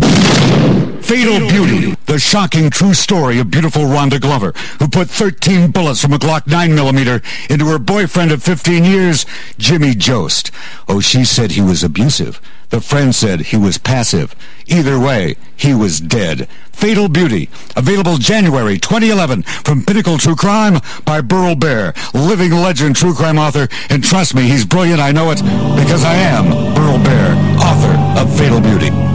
[1.02, 6.12] Fatal Beauty, the shocking true story of beautiful Rhonda Glover, who put 13 bullets from
[6.12, 9.26] a Glock 9mm into her boyfriend of 15 years,
[9.58, 10.50] Jimmy Jost.
[10.88, 12.40] Oh, she said he was abusive.
[12.68, 14.36] The friend said he was passive.
[14.66, 16.48] Either way, he was dead.
[16.70, 23.14] Fatal Beauty, available January 2011 from Pinnacle True Crime by Burl Barer, living legend true
[23.14, 23.68] crime author.
[23.90, 25.00] And trust me, he's brilliant.
[25.00, 25.42] I know it
[25.76, 29.09] because I am Burl Barer, author of Fatal Beauty.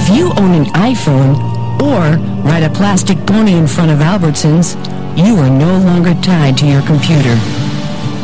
[0.00, 1.36] If you own an iPhone
[1.82, 4.74] or ride a plastic pony in front of Albertsons,
[5.16, 7.34] you are no longer tied to your computer.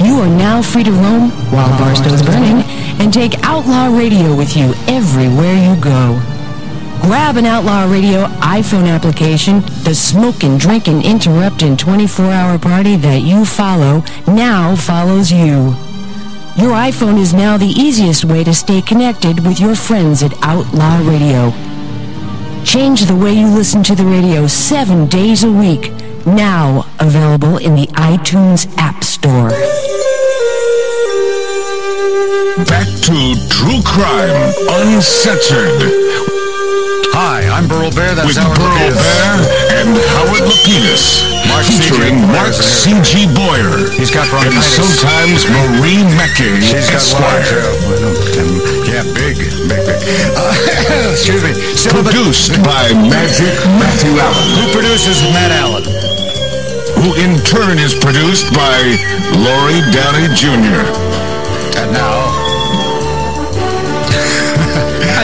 [0.02, 2.62] You are now free to roam while Barstow's burning
[3.00, 6.20] and take Outlaw Radio with you everywhere you go.
[7.02, 9.60] Grab an Outlaw Radio iPhone application.
[9.84, 15.74] The smoke and drink and interrupt and 24-hour party that you follow now follows you.
[16.56, 20.98] Your iPhone is now the easiest way to stay connected with your friends at Outlaw
[20.98, 21.52] Radio.
[22.64, 25.90] Change the way you listen to the radio seven days a week.
[26.24, 29.50] Now available in the iTunes App Store.
[32.64, 36.13] Back to True Crime Uncensored
[37.14, 38.18] Hi, I'm Burl Barer.
[38.18, 38.98] That's with Howard Burl Lapidus.
[38.98, 39.38] Barer
[39.78, 43.30] and Howard Lapidus, Mark featuring Mark C.G.
[43.30, 43.86] Boyer.
[43.94, 46.98] He's got and sometimes Marie Mackey, She's got.
[46.98, 47.70] Esquire.
[48.90, 49.98] yeah, big, big, big.
[50.34, 51.54] Uh, excuse me.
[51.86, 55.86] Produced by Magic Matthew Allen, Who produces Matt Allen?
[56.98, 58.74] who in turn is produced by
[59.38, 60.82] Laurie Downey Jr.
[61.78, 62.43] And now,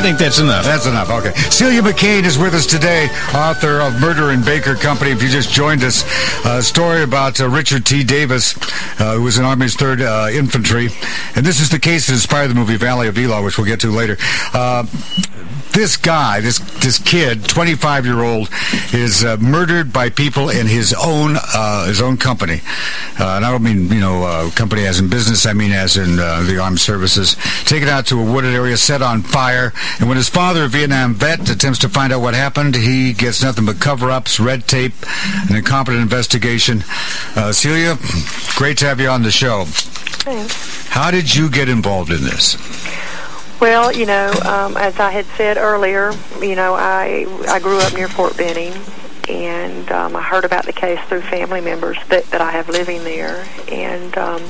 [0.01, 0.65] I think that's enough.
[0.65, 1.11] that's enough.
[1.11, 1.29] Okay.
[1.51, 5.11] Cilla McCain is with us today, author of Murder and Baker Company.
[5.11, 6.05] If you just joined us,
[6.47, 8.03] a story about uh, Richard T.
[8.03, 8.57] Davis,
[8.99, 10.89] uh, who was in Army's 3rd uh, Infantry.
[11.37, 13.81] And this is the case that inspired the movie Valley of Elah, which we'll get
[13.81, 14.17] to later.
[15.73, 18.49] This guy, this this kid, 25 year old,
[18.93, 22.61] is uh, murdered by people in his own uh, his own company.
[23.19, 25.47] Uh, and I don't mean you know uh, company as in business.
[25.47, 27.37] I mean as in uh, the armed services.
[27.65, 29.73] Taken out to a wooded area, set on fire.
[30.01, 33.43] And when his father, a Vietnam vet, attempts to find out what happened, he gets
[33.43, 34.95] nothing but cover-ups, red tape,
[35.49, 36.79] an incompetent investigation.
[37.37, 37.97] Uh, Cilla,
[38.57, 39.65] great to have you on the show.
[39.67, 40.89] Thanks.
[40.89, 42.57] How did you get involved in this?
[43.61, 47.93] Well, you know, um, as I had said earlier, you know, I I grew up
[47.93, 48.73] near Fort Benning,
[49.29, 53.05] and um, I heard about the case through family members that, that I have living
[53.05, 54.43] there, and um,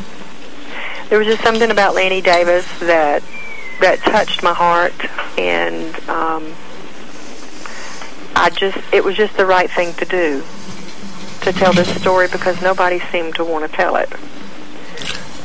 [1.08, 3.24] there was just something about Lanny Davis that
[3.80, 4.94] that touched my heart,
[5.36, 6.54] and um,
[8.36, 10.44] I just it was just the right thing to do
[11.40, 14.08] to tell this story because nobody seemed to want to tell it.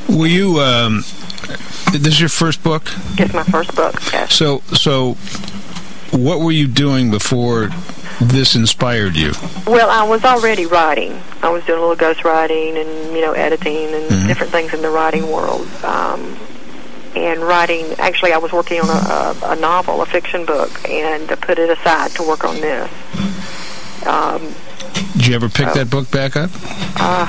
[0.07, 0.59] Were you?
[0.59, 1.03] Um,
[1.91, 2.83] this is your first book.
[3.17, 3.95] It's my first book.
[4.13, 4.33] Yes.
[4.33, 5.13] So, so
[6.11, 7.69] what were you doing before
[8.21, 9.33] this inspired you?
[9.67, 11.19] Well, I was already writing.
[11.41, 14.27] I was doing a little ghost writing and you know editing and Mhm.
[14.27, 15.67] different things in the writing world.
[15.83, 16.37] Um,
[17.15, 21.31] and writing, actually, I was working on a, a, a novel, a fiction book, and
[21.31, 22.89] I put it aside to work on this.
[24.05, 24.53] Um,
[25.17, 25.73] Did you ever pick Oh.
[25.75, 26.49] that book back up?
[26.97, 27.25] uh,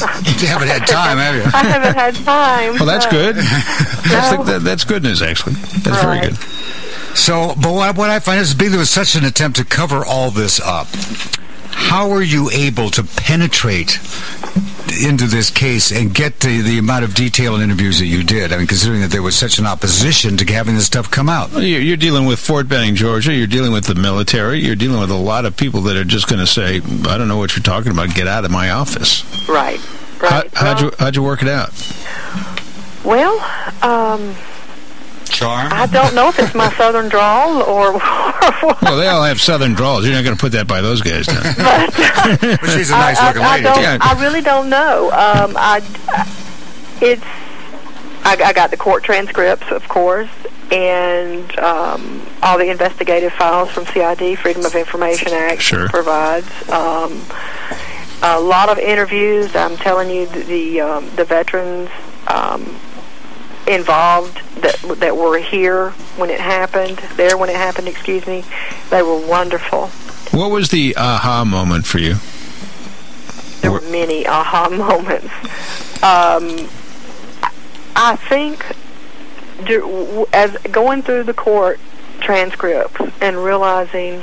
[0.40, 1.42] You haven't had time, have you?
[1.42, 2.74] I haven't had time.
[2.74, 3.36] Well, that's good.
[4.08, 4.44] That's, No.
[4.44, 5.54] the, that, that's good news, actually.
[5.82, 6.36] That's very good.
[7.16, 10.04] So, but what, what I find is being there was such an attempt to cover
[10.04, 10.86] all this up.
[11.70, 13.98] How are you able to penetrate
[14.92, 18.52] into this case and get the, the amount of detail and interviews that you did?
[18.52, 21.52] I mean, considering that there was such an opposition to having this stuff come out.
[21.52, 23.32] Well, You're, you're dealing with Fort Benning, Georgia.
[23.34, 24.58] You're dealing with the military.
[24.60, 26.76] You're dealing with a lot of people that are just going to say,
[27.08, 28.14] "I don't know what you're talking about.
[28.14, 29.80] Get out of my office." Right.
[30.20, 30.50] Right.
[30.54, 31.70] how'd you how'd you work it out?
[33.04, 33.38] Well,
[33.82, 34.34] um,
[35.28, 35.72] Charm?
[35.72, 38.82] I don't know if it's my southern drawl or, or what.
[38.82, 40.04] Well, they all have southern drawls.
[40.04, 41.42] You're not going to put that by those guys down.
[42.40, 43.62] But she's a nice I, looking I, I lady.
[43.64, 43.98] don't, Yeah.
[44.00, 45.06] I really don't know.
[45.06, 45.78] Um, I,
[47.00, 47.22] it's.
[48.24, 50.28] I, I got the court transcripts, of course,
[50.72, 55.88] and um, all the investigative files from CID, Freedom of Information Act Sure.
[55.88, 56.50] provides.
[56.68, 57.22] Um,
[58.22, 59.54] a lot of interviews.
[59.54, 61.88] I'm telling you, the the, um, the veterans
[62.26, 62.64] um,
[63.68, 67.88] involved that that were here when it happened, there when it happened.
[67.88, 68.44] Excuse me,
[68.90, 69.88] they were wonderful.
[70.36, 72.16] What was the aha moment for you?
[73.60, 75.32] There were many aha moments.
[76.02, 76.68] Um,
[77.96, 78.64] I think
[80.32, 81.80] as going through the court
[82.20, 84.20] transcripts and realizing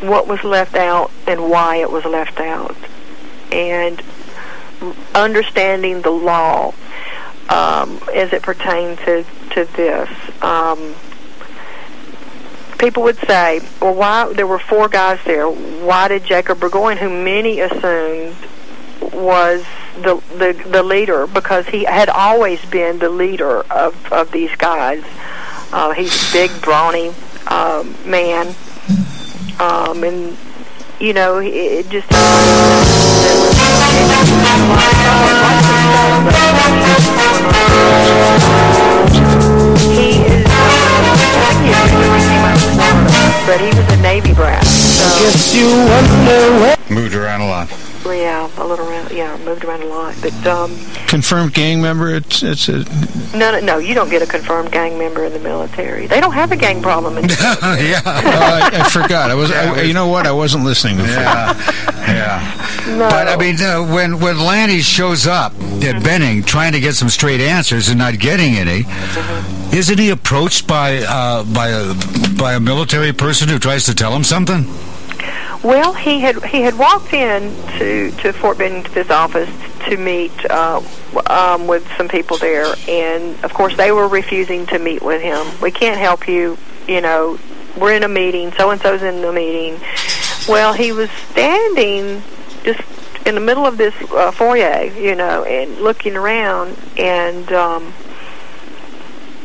[0.00, 2.76] what was left out and why it was left out,
[3.52, 4.02] and
[5.14, 6.74] understanding the law
[7.50, 10.08] um, as it pertained to to this.
[10.42, 10.94] Um,
[12.78, 15.46] people would say, well, why there were four guys there?
[15.48, 18.36] Why did Jacob Burgoyne, who many assumed
[19.12, 19.64] was
[19.96, 25.02] the, the the leader, because he had always been the leader of of these guys.
[25.72, 27.12] Uh, he's a big, brawny
[27.48, 28.54] um, man,
[29.60, 30.36] um, and
[31.00, 32.10] you know, it it just.
[39.94, 40.44] He is.
[43.46, 44.64] But he was a Navy brat.
[44.64, 46.90] So, I guess you wonder what.
[46.90, 47.89] Moved around a lot.
[48.06, 49.10] Yeah, a little around.
[49.10, 50.16] Yeah, moved around a lot.
[50.20, 52.14] But um, Confirmed gang member.
[52.14, 52.78] It's it's a,
[53.36, 53.78] no, no, no.
[53.78, 56.06] You don't get a confirmed gang member in the military.
[56.06, 57.18] They don't have a gang problem.
[57.18, 58.00] In yeah.
[58.04, 59.30] oh, I, I forgot.
[59.30, 59.50] I was.
[59.50, 60.26] I, you know what?
[60.26, 61.22] I wasn't listening before.
[61.22, 61.54] Yeah,
[62.06, 62.96] yeah.
[62.98, 63.08] no.
[63.08, 67.08] But I mean, uh, when when Lanny shows up at Benning trying to get some
[67.08, 68.84] straight answers and not getting any,
[69.76, 71.94] isn't he approached by uh, by a
[72.38, 74.66] by a military person who tries to tell him something?
[75.62, 79.50] Well, he had he had walked in to to Fort Benning to this office
[79.88, 80.82] to meet uh,
[81.26, 85.46] um, with some people there, and of course they were refusing to meet with him.
[85.60, 86.56] We can't help you,
[86.88, 87.38] you know.
[87.76, 88.52] We're in a meeting.
[88.52, 89.78] So and so's in the meeting.
[90.48, 92.22] Well, he was standing
[92.64, 92.80] just
[93.26, 97.92] in the middle of this uh, foyer, you know, and looking around, and um,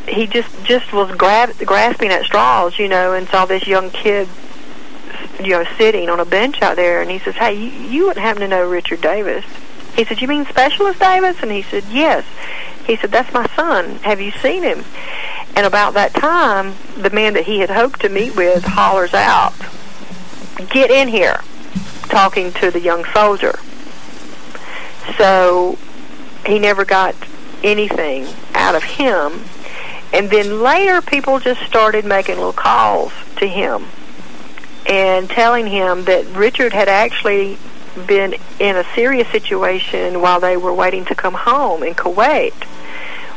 [0.08, 4.30] he just just was grab, grasping at straws, you know, and saw this young kid
[5.40, 8.24] you know, sitting on a bench out there, and he says, "Hey, you, you wouldn't
[8.24, 9.46] happen to know Richard Davis?"
[9.96, 12.26] He said, "You mean Specialist Davis?" And he said, "Yes."
[12.86, 13.98] He said, "That's my son.
[14.04, 14.86] Have you seen him?"
[15.56, 19.54] And about that time, the man that he had hoped to meet with hollers out,
[20.70, 21.42] "Get in here!"
[22.04, 23.60] Talking to the young soldier.
[25.18, 25.78] So
[26.46, 27.16] he never got
[27.64, 29.46] anything out of him.
[30.14, 33.86] And then later, people just started making little calls to him
[34.88, 37.58] and telling him that Richard had actually
[38.08, 42.54] been in a serious situation while they were waiting to come home in Kuwait,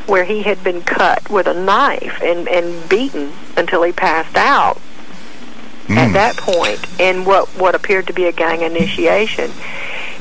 [0.07, 4.81] where he had been cut with a knife and, and beaten until he passed out
[5.91, 9.51] at that point in what, what appeared to be a gang initiation.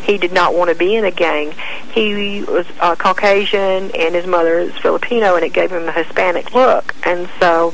[0.02, 1.52] He did not want to be in a gang.
[1.92, 6.54] He was uh, Caucasian and his mother is Filipino, and it gave him a Hispanic
[6.54, 6.96] look.
[7.04, 7.74] And so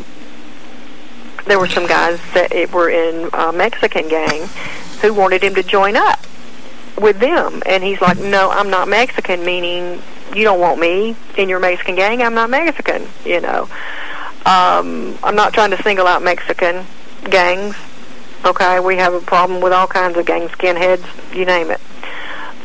[1.46, 4.48] there were some guys that were in a Mexican gang
[5.02, 6.20] who wanted him to join up
[6.98, 7.62] with them.
[7.66, 10.02] And he's like, no, I'm not Mexican, meaning
[10.36, 12.22] you don't want me in your Mexican gang.
[12.22, 13.64] I'm not Mexican, you know.
[14.46, 16.86] Um, I'm not trying to single out Mexican
[17.24, 17.76] gangs.
[18.46, 21.80] Okay, we have a problem with all kinds of gang skinheads, you name it.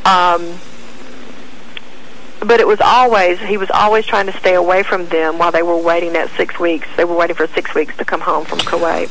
[0.05, 0.59] Um,
[2.41, 5.63] but it was always he was always trying to stay away from them while they
[5.63, 6.87] were waiting that six weeks.
[6.97, 9.09] They were waiting for six weeks to come home from Kuwait.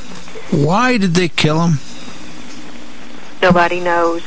[0.65, 1.79] Why did they kill him?
[3.41, 4.23] Nobody knows.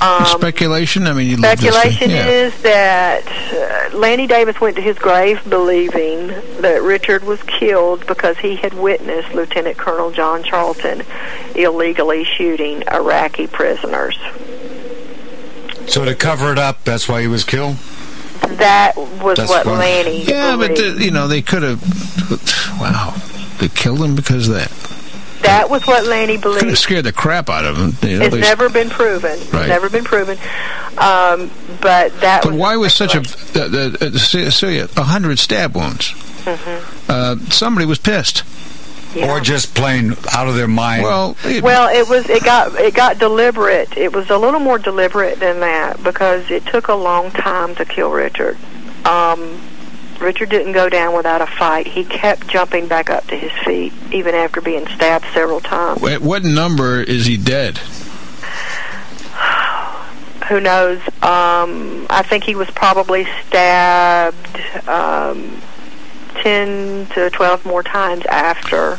[0.00, 1.06] Um, speculation.
[1.06, 1.92] I mean, you lived this thing.
[1.92, 2.26] Speculation Yeah.
[2.28, 6.26] is that uh, Lanny Davis went to his grave believing
[6.60, 11.04] that Richard was killed because he had witnessed Lieutenant Colonel John Charlton
[11.54, 14.18] illegally shooting Iraqi prisoners.
[15.86, 17.76] So to cover it up, that's why he was killed.
[18.46, 19.78] That was That's what fine.
[19.78, 21.80] Lanny Yeah, but the, you know they could have.
[22.80, 23.14] Wow,
[23.58, 24.70] they killed him because of that.
[25.42, 26.78] that was what Lanny Could have believed.
[26.78, 28.08] scared the crap out of him.
[28.08, 29.32] You know, It's never been proven.
[29.32, 29.68] It's Right.
[29.68, 30.38] never been proven.
[30.98, 35.74] Um, but that But was why was such a uh, uh, uh, a hundred stab
[35.76, 36.12] wounds?
[36.44, 37.10] Mm-hmm.
[37.10, 38.42] Uh, somebody was pissed.
[39.14, 39.30] Yeah.
[39.30, 41.04] Or just plain out of their mind.
[41.04, 43.96] Well, it, Well, it was it got it got deliberate.
[43.96, 47.84] It was a little more deliberate than that because it took a long time to
[47.84, 48.56] kill Richard.
[49.04, 49.60] Um,
[50.20, 51.86] Richard didn't go down without a fight.
[51.86, 56.02] He kept jumping back up to his feet even after being stabbed several times.
[56.04, 57.78] at what number is he dead?
[60.48, 60.98] Who knows?
[61.22, 65.60] Um, I think he was probably stabbed um,
[66.44, 68.98] ten to twelve more times after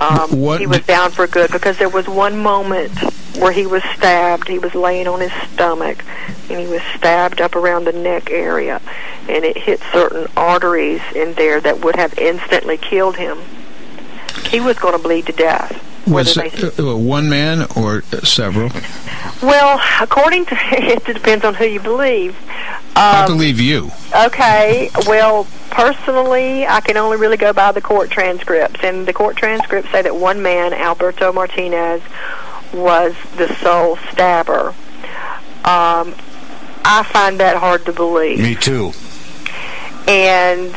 [0.00, 0.60] um, what?
[0.60, 2.92] he was down for good because there was one moment
[3.36, 4.48] where he was stabbed.
[4.48, 6.04] He was laying on his stomach
[6.48, 8.80] and he was stabbed up around the neck area
[9.28, 13.38] and it hit certain arteries in there that would have instantly killed him.
[14.48, 15.86] He was going to bleed to death.
[16.06, 18.70] Was whether they- it, uh, one man or uh, several?
[19.42, 22.36] well, according to it depends on who you believe.
[22.96, 23.90] I Um, believe you.
[24.26, 29.36] Okay, well, personally, I can only really go by the court transcripts, and the court
[29.36, 32.02] transcripts say that one man, Alberto Martinez,
[32.74, 34.74] was the sole stabber.
[35.64, 36.14] Um,
[36.84, 38.92] I find that hard to believe, Me too.
[40.08, 40.74] and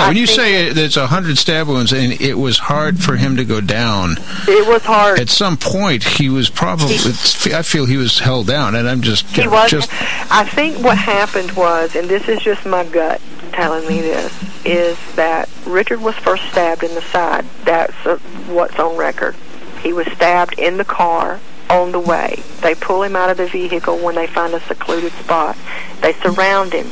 [0.00, 3.16] I when you say it, it's a hundred stab wounds and it was hard for
[3.16, 4.16] him to go down,
[4.48, 5.18] it was hard.
[5.20, 6.94] at some point he was probably.
[6.94, 9.26] It's, I feel he was held down, and I'm just.
[9.26, 9.70] He was.
[9.70, 9.90] Just,
[10.32, 13.20] I think what happened was, and this is just my gut
[13.52, 14.32] telling me this,
[14.64, 17.44] is that Richard was first stabbed in the side.
[17.64, 19.34] That's uh, what's on record.
[19.82, 22.42] He was stabbed in the car on the way.
[22.60, 25.56] They pull him out of the vehicle when they find a secluded spot.
[26.00, 26.88] They surround him.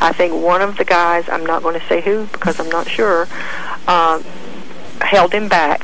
[0.00, 2.88] I think one of the guys, I'm not going to say who because I'm not
[2.88, 3.26] sure,
[3.88, 4.22] um,
[5.00, 5.82] held him back.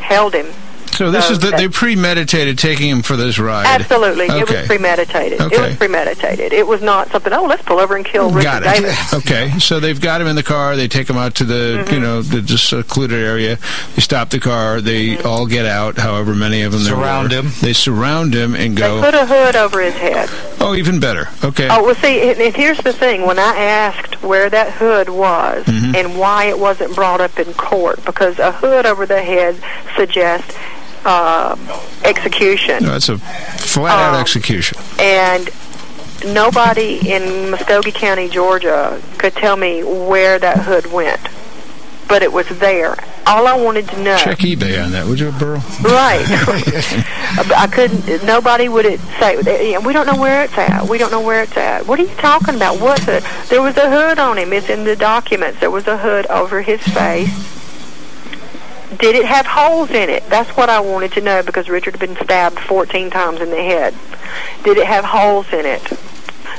[0.00, 0.52] Held him
[0.92, 3.66] so this so is the, that- they premeditated taking him for this ride.
[3.66, 4.26] Absolutely.
[4.26, 4.58] It Okay.
[4.60, 5.40] was premeditated.
[5.40, 6.52] It was premeditated.
[6.52, 8.82] It was not something, oh, let's pull over and kill Richard Got it.
[8.82, 9.14] Davis.
[9.22, 10.76] Okay, so they've got him in the car.
[10.76, 11.94] They take him out to the Mm-hmm.
[11.94, 13.58] you know the, the secluded area.
[13.94, 14.80] They stop the car.
[14.80, 15.26] They Mm-hmm.
[15.26, 15.96] all get out.
[15.98, 17.38] However many of them there Surround were.
[17.42, 17.50] him.
[17.60, 18.96] They surround him and go.
[18.96, 19.10] They go.
[19.10, 20.28] put a hood over his head.
[20.62, 21.28] Oh, even better.
[21.44, 21.68] Okay.
[21.70, 23.26] Oh, well, see, and, and here's the thing.
[23.26, 25.94] When I asked where that hood was Mm-hmm.
[25.96, 29.56] and why it wasn't brought up in court, because a hood over the head
[29.96, 30.56] suggests
[31.04, 31.56] uh,
[32.04, 32.84] execution.
[32.84, 34.20] No, it's a flat out Oh.
[34.20, 34.78] execution.
[35.00, 35.50] and
[36.26, 41.20] nobody in Muscogee County, Georgia, could tell me where that hood went.
[42.12, 42.94] But it was there.
[43.26, 44.18] All I wanted to know.
[44.18, 45.62] Check eBay on that, would you, Burl?
[45.80, 46.22] Right.
[47.56, 48.26] I couldn't.
[48.26, 49.38] Nobody would it say.
[49.78, 50.86] We don't know where it's at.
[50.86, 51.86] We don't know where it's at.
[51.86, 52.78] What are you talking about?
[52.78, 53.24] What hood?
[53.48, 54.52] There was a hood on him.
[54.52, 55.60] It's in the documents.
[55.60, 57.32] There was a hood over his face.
[58.98, 60.28] Did it have holes in it?
[60.28, 63.56] That's what I wanted to know because Richard had been stabbed 14 times in the
[63.56, 63.94] head.
[64.64, 65.80] Did it have holes in it?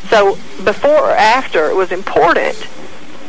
[0.10, 0.34] So
[0.64, 2.58] before or after, it was important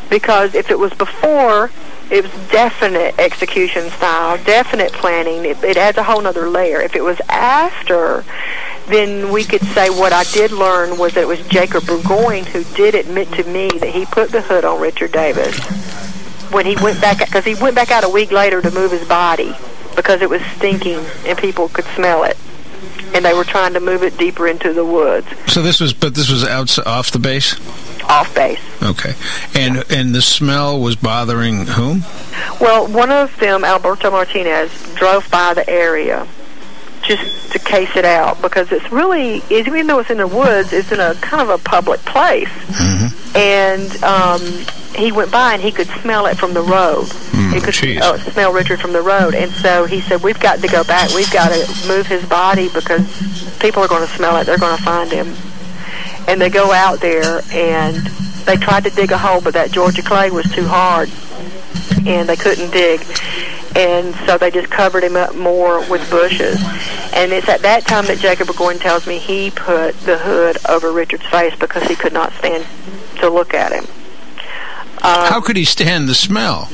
[0.09, 1.70] because if it was before,
[2.11, 5.44] it was definite execution style, definite planning.
[5.44, 6.80] It, it adds a whole other layer.
[6.80, 8.24] If it was after,
[8.88, 12.64] then we could say what I did learn was that it was Jacob Burgoyne who
[12.76, 15.59] did admit to me that he put the hood on Richard Davis
[16.50, 19.07] when he went back because he went back out a week later to move his
[19.09, 19.55] body
[19.96, 22.36] because it was stinking and people could smell it,
[23.14, 26.14] and they were trying to move it deeper into the woods, So this was, but
[26.14, 27.55] this was out off the base.
[28.09, 28.61] Off base.
[28.82, 29.14] Okay,
[29.55, 32.02] and and the smell was bothering whom?
[32.61, 36.26] Well, one of them, Alberto Martinez, drove by the area
[37.02, 40.90] just to case it out because it's really, even though it's in the woods, it's
[40.90, 42.48] in a kind of a public place.
[43.36, 44.40] And um,
[44.94, 47.07] he went by and he could smell it from the road.
[47.52, 49.34] he could uh, smell Richard from the road.
[49.34, 51.11] And so he said, We've got to go back.
[51.14, 53.05] We've got to move his body because
[53.59, 54.44] people are going to smell it.
[54.44, 55.34] They're going to find him.
[56.29, 57.97] And they go out there and
[58.47, 61.11] they tried to dig a hole, but that Georgia clay was too hard
[62.07, 63.01] and they couldn't dig.
[63.77, 66.59] And so they just covered him up more with bushes.
[67.12, 70.93] And it's at that time that Jacob Burgoyne tells me he put the hood over
[70.93, 72.64] Richard's face because he could not stand
[73.20, 73.85] to look at him.
[75.03, 76.68] Um, How could he stand the smell?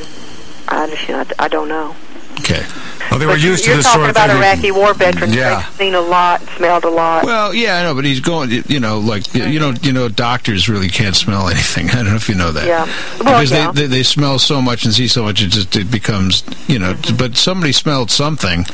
[0.69, 1.97] I, just- I don't know.
[2.41, 2.65] Okay.
[3.11, 4.31] Well, they were But used you're to this talking sort of about.
[4.31, 5.35] Iraqi war veterans.
[5.35, 5.61] Yeah.
[5.63, 7.25] They've seen a lot, smelled a lot.
[7.25, 8.51] Well, yeah, I know, but he's going.
[8.69, 11.91] You know, like you know, you know, doctors really can't smell anything.
[11.91, 12.67] I don't know if you know that.
[12.67, 12.85] Yeah.
[13.25, 13.73] Well, because yeah.
[13.73, 16.79] They, they they smell so much and see so much, it just it becomes you
[16.79, 16.95] know.
[17.19, 18.65] But somebody smelled something.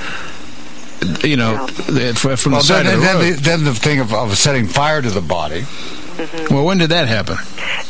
[1.22, 3.34] You know, f- from Well, the side then, of the then, road.
[3.36, 5.64] the, then the thing of, of setting fire to the body.
[6.50, 7.36] well, when did that happen?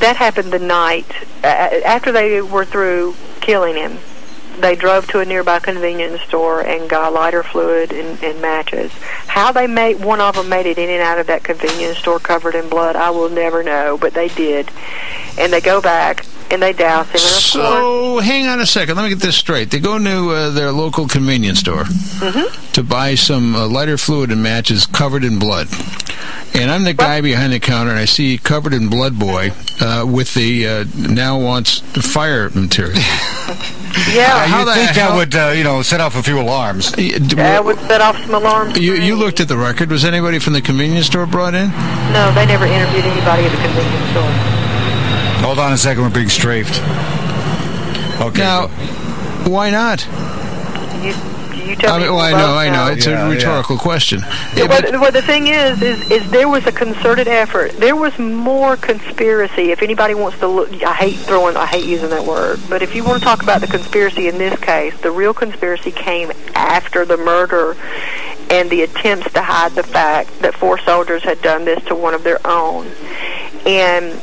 [0.01, 1.07] That happened the night
[1.43, 3.99] uh, after they were through killing him.
[4.59, 8.91] They drove to a nearby convenience store and got lighter fluid and, and matches.
[9.27, 12.19] How they made one of them made it in and out of that convenience store
[12.19, 14.71] covered in blood, I will never know, but they did.
[15.39, 17.17] And they go back and they douse him.
[17.17, 18.97] And of course, So, hang on a second.
[18.97, 19.71] Let me get this straight.
[19.71, 22.73] They go to uh, their local convenience store Mm-hmm.
[22.73, 25.69] to buy some uh, lighter fluid and matches covered in blood.
[26.55, 29.51] And I'm the guy behind the counter, and I see covered in blood boy
[29.83, 32.97] uh, with the uh, now wants fire material.
[34.15, 36.93] yeah, how you think that hell- would, uh, you know, set off a few alarms?
[36.97, 38.77] Y- d- that would set off some alarms.
[38.79, 39.91] you, you looked at the record.
[39.91, 41.71] Was anybody from the convenience store brought in?
[42.13, 44.33] No, they never interviewed anybody at the convenience store.
[45.45, 46.81] Hold on a second, we're being strafed.
[48.21, 48.41] Okay.
[48.43, 48.69] Now,
[49.47, 50.01] why not?
[51.77, 52.05] You, you tell I me.
[52.11, 52.93] well, I know, I know.
[52.93, 53.35] It's Yeah, a yeah.
[53.35, 54.21] rhetorical question.
[54.21, 57.73] Yeah, Yeah, well, but- well, the thing is, is, is there was a concerted effort.
[57.73, 59.71] There was more conspiracy.
[59.71, 62.95] If anybody wants to look, I hate throwing, I hate using that word, but if
[62.95, 67.05] you want to talk about the conspiracy in this case, the real conspiracy came after
[67.05, 67.77] the murder
[68.51, 72.15] and the attempts to hide the fact that four soldiers had done this to one
[72.15, 72.87] of their own.
[73.67, 74.15] And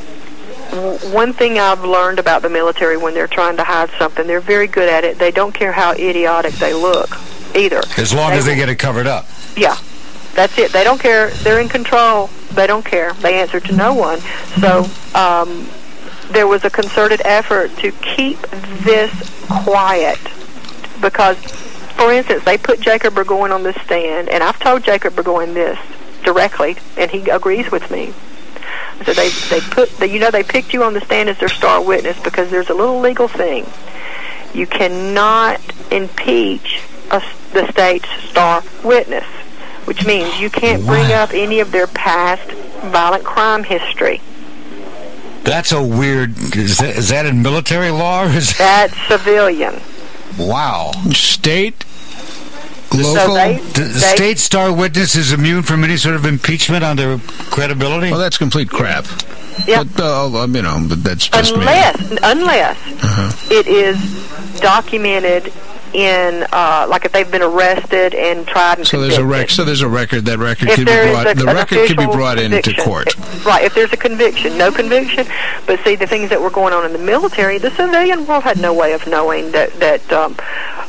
[1.12, 4.66] one thing I've learned about the military when they're trying to hide something, they're very
[4.66, 5.18] good at it.
[5.18, 7.10] They don't care how idiotic they look
[7.54, 7.80] either.
[7.96, 9.26] as long as they get it covered up.
[9.56, 9.76] yeah,
[10.34, 10.72] that's it.
[10.72, 11.30] They don't care.
[11.30, 12.28] They're in control.
[12.52, 13.12] They don't care.
[13.14, 14.20] They answer to no one.
[14.60, 15.68] So um,
[16.30, 18.40] there was a concerted effort to keep
[18.82, 19.12] this
[19.48, 20.18] quiet
[21.00, 21.36] because,
[21.96, 25.78] for instance, they put Jacob Burgoyne on the stand, and I've told Jacob Burgoyne this
[26.22, 28.14] directly, and he agrees with me.
[29.04, 31.48] So they they put they, you know they picked you on the stand as their
[31.48, 33.66] star witness because there's a little legal thing.
[34.54, 36.80] You cannot impeach
[37.10, 39.24] a, the state's star witness,
[39.86, 41.24] which means you can't bring Wow.
[41.24, 42.50] up any of their past
[42.90, 44.20] violent crime history.
[45.44, 46.36] That's a weird.
[46.56, 48.24] Is that, is that in military law?
[48.24, 49.74] Or is That's civilian.
[50.38, 50.92] wow.
[51.12, 51.84] state,
[52.90, 53.34] So local.
[53.34, 56.96] they, The, the they state star witness is immune from any sort of impeachment on
[56.96, 57.18] their
[57.50, 58.10] credibility.
[58.10, 59.04] well, that's complete crap.
[59.66, 59.84] Yeah.
[59.84, 61.60] But, uh, you know, but that's just me.
[61.60, 63.54] unless unless Uh-huh.
[63.54, 63.98] it is
[64.60, 65.52] documented
[65.94, 69.40] in uh, like if they've been arrested and tried and So there's a convicted.
[69.40, 70.24] rec- So there's a record.
[70.26, 71.26] That record if could be brought.
[71.30, 73.16] a, the record could be brought into court.
[73.44, 75.26] Right, if there's a conviction, no conviction.
[75.66, 78.58] But see, the things that were going on in the military, the civilian world had
[78.58, 80.36] no way of knowing that that um,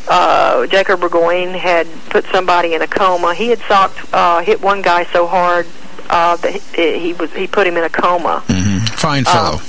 [0.07, 3.33] uh, Jacob Burgoyne had put somebody in a coma.
[3.35, 5.67] He had socked, uh, hit one guy so hard
[6.09, 8.43] uh, that he, he was he put him in a coma.
[8.47, 8.89] Mhm.
[8.89, 9.59] Fine fellow.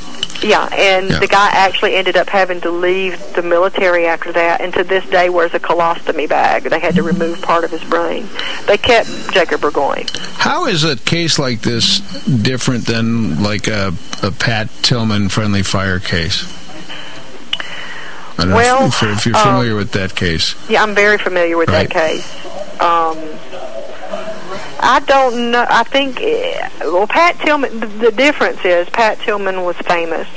[0.42, 1.18] Yeah, and Yeah.
[1.18, 5.04] the guy actually ended up having to leave the military after that, and to this
[5.06, 6.64] day wears a colostomy bag.
[6.64, 8.28] They had to remove part of his brain.
[8.66, 10.06] They kept Jacob Burgoyne.
[10.34, 15.98] How is a case like this different than like a, a Pat Tillman friendly fire
[15.98, 16.44] case?
[18.38, 20.54] I don't Well, know if, if you're um, familiar with that case.
[20.68, 21.88] Yeah, I'm very familiar with Right.
[21.88, 22.80] that case.
[22.80, 23.16] Um,
[24.88, 25.66] I don't know.
[25.68, 30.28] I think, eh, well, Pat Tillman, the, the difference is Pat Tillman was famous.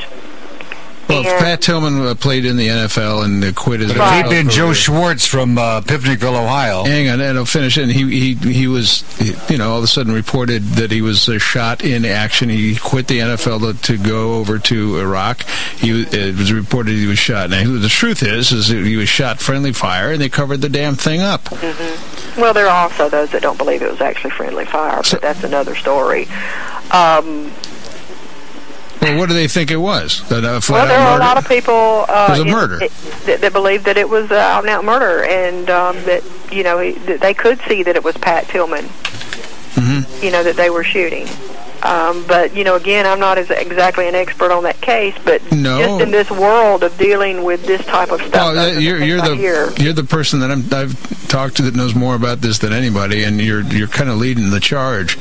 [1.09, 3.91] Well, And- Pat Tillman uh, played in the NFL and uh, quit his.
[3.93, 4.73] But if he'd NFL been Joe.
[4.73, 7.77] Schwartz from uh, Pivnikville, Ohio, Hang on, and I'll finish.
[7.77, 9.03] And he, he, he was,
[9.49, 12.49] you know, all of a sudden reported that he was uh, shot in action.
[12.49, 15.43] He quit the NFL to, to go over to Iraq.
[15.77, 17.49] He it was reported he was shot.
[17.49, 20.69] Now, the truth is, is that he was shot friendly fire, and they covered the
[20.69, 21.51] damn thing up.
[22.37, 25.21] Well, there are also those that don't believe it was actually friendly fire, So- but
[25.23, 26.27] that's another story.
[26.91, 27.51] Um,
[29.01, 30.27] Well, what do they think it was?
[30.29, 32.83] That, uh, well, there are a lot of people uh, It was a murder.
[32.83, 32.91] it-
[33.25, 36.63] that, that believe that it was uh, out and out murder, and um, that you
[36.63, 38.85] know that they could see that it was Pat Tillman.
[38.85, 40.23] Mm-hmm.
[40.23, 41.27] You know that they were shooting.
[41.83, 45.41] Um, but you know, again, I'm not as exactly an expert on that case, but
[45.51, 45.79] No.
[45.79, 49.21] just in this world of dealing with this type of stuff, Well, uh, you're, you're
[49.21, 49.71] the hear.
[49.77, 53.23] you're the person that I'm, I've talked to that knows more about this than anybody,
[53.23, 55.17] and you're you're kind of leading the charge,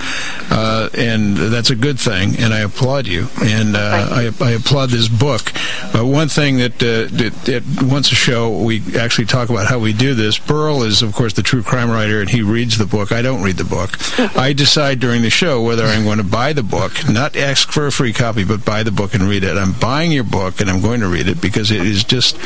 [0.50, 4.90] uh, and that's a good thing, and I applaud you, and uh, I, I applaud
[4.90, 5.52] this book.
[5.94, 9.78] Uh, one thing that, uh, that, that once a show we actually talk about how
[9.78, 10.38] we do this.
[10.38, 13.12] Burl is of course the true crime writer, and he reads the book.
[13.12, 13.90] I don't read the book.
[14.36, 17.86] I decide during the show whether I'm going to buy the book, not ask for
[17.86, 19.56] a free copy, but buy the book and read it.
[19.56, 22.36] I'm buying your book, and I'm going to read it because it is just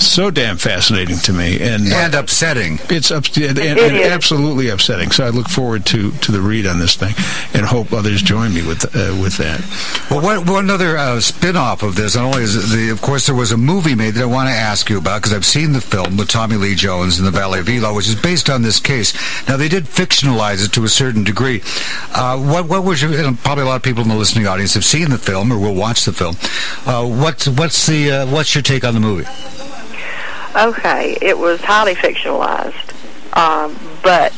[0.00, 2.78] so damn fascinating to me, and and upsetting.
[2.90, 4.12] it's up and, and, It is.
[4.12, 5.10] absolutely upsetting.
[5.10, 7.14] So I look forward to, to the read on this thing,
[7.54, 9.60] and hope others join me with uh, with that.
[10.10, 13.34] Well, one, one other uh, spin-off of this, not only is the, of course, there
[13.34, 15.80] was a movie made that I want to ask you about because I've seen the
[15.80, 18.78] film with Tommy Lee Jones in the Valley of Elah, which is based on this
[18.80, 19.12] case.
[19.48, 21.62] Now, they did fictionalize it to a certain degree.
[22.14, 24.74] Uh, what, what was your, and probably a lot of people in the listening audience
[24.74, 26.34] have seen the film or will watch the film.
[26.84, 29.24] Uh, what's, what's, the, uh, what's your take on the movie?
[30.56, 32.92] Okay, it was highly fictionalized,
[33.36, 34.34] um, but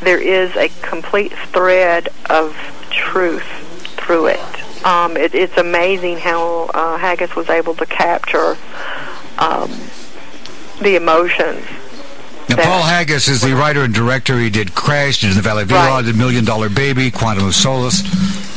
[0.00, 2.56] there is a complete thread of
[2.90, 3.46] truth
[3.96, 4.84] through it.
[4.84, 8.56] Um, it it's amazing how uh, Haggis was able to capture
[9.38, 9.70] um,
[10.80, 11.64] the emotions.
[12.48, 14.38] Now, Paul Haggis is the writer and director.
[14.38, 16.04] He did Crash, did The Valley of Elah, Right.
[16.04, 18.02] did Million Dollar Baby, Quantum of Solace.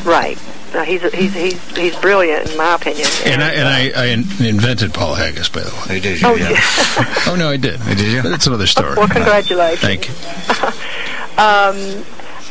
[0.05, 0.37] Right.
[0.73, 3.07] No, he's he's he's he's brilliant in my opinion.
[3.25, 5.81] And I and I, I in- invented Paul Haggis, by the way.
[5.87, 6.51] They did, Oh, yeah.
[6.51, 6.59] yeah.
[7.27, 7.81] Oh no, I did.
[7.81, 8.21] I Did you?
[8.21, 8.95] That's another story.
[8.95, 9.79] well, congratulations.
[9.81, 10.13] Thank you.
[11.39, 12.03] Um,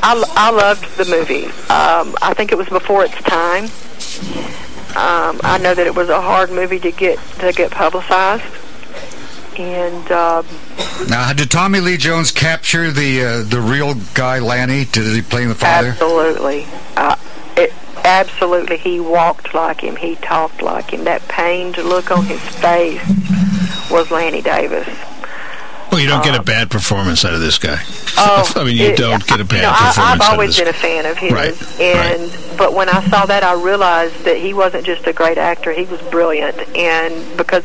[0.03, 1.45] I, I loved the movie.
[1.69, 3.65] Um, I think it was before its time.
[4.97, 8.43] Um, I know that it was a hard movie to get to get publicized,
[9.59, 10.47] and um,
[11.09, 14.85] Now, did Tommy Lee Jones capture the uh, the real guy Lanny?
[14.85, 15.89] Did he play the father?
[15.89, 17.17] absolutely, uh,
[17.57, 17.73] it,
[18.05, 19.97] absolutely, he walked like him.
[19.97, 21.05] He talked like him.
[21.05, 23.03] That pained look on his face
[23.91, 24.89] was Lanny Davis.
[25.91, 27.81] Well, you don't get a bad performance out of this guy.
[28.19, 30.33] Oh, I mean, you it- don't get a bad you know, I, performance I've out
[30.33, 33.55] always of been a fan of his, Right, and but when I saw that, I
[33.55, 36.59] realized that he wasn't just a great actor; he was brilliant.
[36.77, 37.65] And because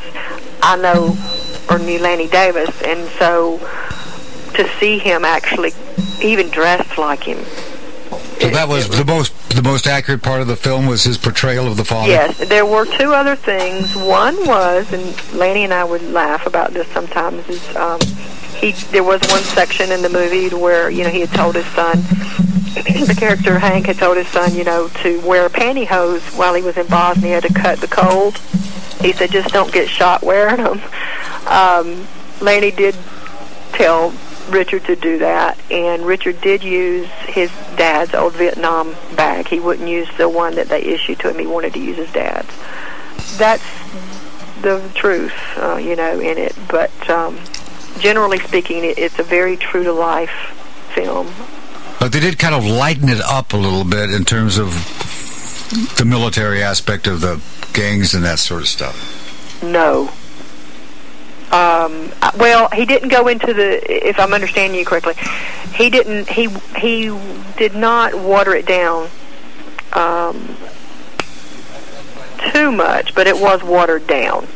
[0.61, 1.09] I know
[1.69, 3.57] or knew Lanny Davis, and so
[4.53, 5.73] to see him actually
[6.21, 7.43] even dressed like him.
[8.39, 11.67] So that was the most the most accurate part of the film was his portrayal
[11.67, 12.09] of the father.
[12.09, 13.95] Yes, there were two other things.
[13.95, 17.47] One was, and Lanny and I would laugh about this sometimes.
[17.47, 17.99] Is um,
[18.57, 18.71] he?
[18.91, 21.97] There was one section in the movie where you know he had told his son,
[22.73, 26.77] the character Hank had told his son, you know, to wear pantyhose while he was
[26.77, 28.41] in Bosnia to cut the cold.
[29.01, 30.81] He said, just don't get shot wearing them.
[31.47, 32.07] Um,
[32.41, 32.95] Lanny did
[33.73, 34.13] tell
[34.49, 39.47] Richard to do that, and Richard did use his dad's old Vietnam bag.
[39.47, 41.39] He wouldn't use the one that they issued to him.
[41.39, 42.49] He wanted to use his dad's.
[43.37, 43.63] That's
[44.61, 46.55] the truth, uh, you know, in it.
[46.69, 47.39] But um,
[47.99, 50.31] generally speaking, it, it's a very true to life
[50.93, 51.31] film.
[51.99, 54.69] But they did kind of lighten it up a little bit in terms of
[55.97, 57.41] the military aspect of the
[57.73, 59.61] gangs and that sort of stuff.
[59.63, 60.11] No.
[61.51, 64.09] Um, uh, well, he didn't go into the.
[64.09, 65.13] If I'm understanding you correctly,
[65.75, 66.29] he didn't.
[66.29, 67.15] He he
[67.57, 69.09] did not water it down
[69.93, 70.57] um,
[72.51, 74.47] too much, but it was watered down.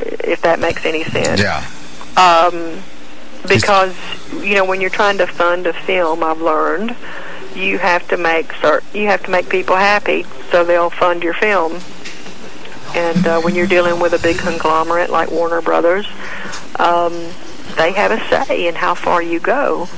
[0.00, 1.40] If that makes any sense.
[1.40, 1.64] Yeah.
[2.16, 2.82] Um,
[3.48, 3.94] because
[4.32, 6.94] you know when you're trying to fund a film, I've learned
[7.56, 11.34] you have to make cert- you have to make people happy, so they'll fund your
[11.34, 11.80] film.
[12.94, 16.06] And uh, when you're dealing with a big conglomerate like Warner Brothers,
[16.78, 17.12] um,
[17.76, 19.88] they have a say in how far you go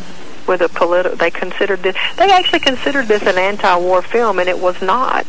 [0.46, 1.16] with a political.
[1.16, 1.96] They considered this.
[2.16, 5.26] They actually considered this an anti-war film, and it was not.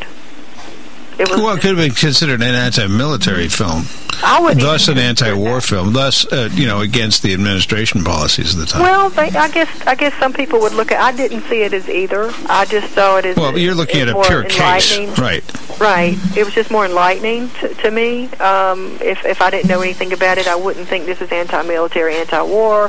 [1.20, 3.86] It was Well, it could have been considered an anti-military film,
[4.24, 5.64] I wouldn't thus an anti-war that.
[5.64, 8.82] film, thus uh, you know against the administration policies of the time.
[8.82, 11.00] Well, they, I guess I guess some people would look at.
[11.00, 12.32] I didn't see it as either.
[12.48, 13.38] I just saw it as.
[13.38, 15.44] Well, you're looking as at a pure case, right?
[15.80, 16.18] Right.
[16.36, 18.26] It was just more enlightening to, to me.
[18.36, 22.16] Um, if if I didn't know anything about it, I wouldn't think this is anti-military,
[22.16, 22.86] anti-war.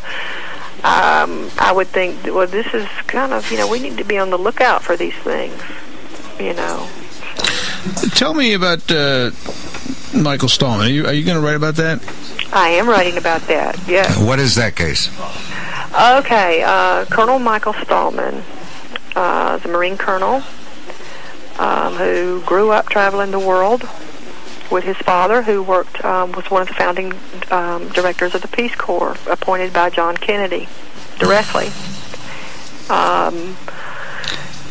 [0.84, 4.16] Um, I would think, well, this is kind of, you know, we need to be
[4.16, 5.60] on the lookout for these things.
[6.38, 6.88] You know.
[8.14, 9.30] Tell me about uh,
[10.14, 10.80] Michael Stahlman.
[10.80, 12.02] Are you, are you going to write about that?
[12.52, 13.78] I am writing about that.
[13.86, 14.18] Yes.
[14.18, 15.08] What is that case?
[15.94, 18.42] Okay, uh, Colonel Michael Stahlman,
[19.16, 20.42] uh, the Marine colonel,
[21.58, 23.88] um, who grew up traveling the world
[24.70, 27.12] with his father, who worked um, was one of the founding
[27.50, 30.68] um, directors of the Peace Corps, appointed by John Kennedy
[31.18, 31.68] directly.
[32.90, 33.56] Um,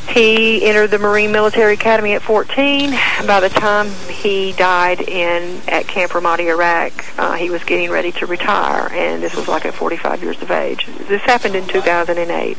[0.10, 2.92] he entered the Marine Military Academy at 14.
[3.26, 8.12] By the time he died in at Camp Ramadi, Iraq, uh, he was getting ready
[8.14, 10.88] to retire, and this was like at 45 years of age.
[11.08, 12.58] This happened in 2008.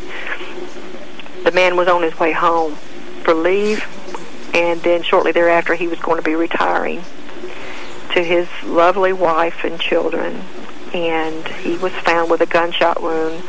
[1.44, 2.74] The man was on his way home
[3.24, 3.84] for leave,
[4.54, 7.02] and then shortly thereafter, he was going to be retiring
[8.12, 10.42] to his lovely wife and children,
[10.92, 13.42] and he was found with a gunshot wound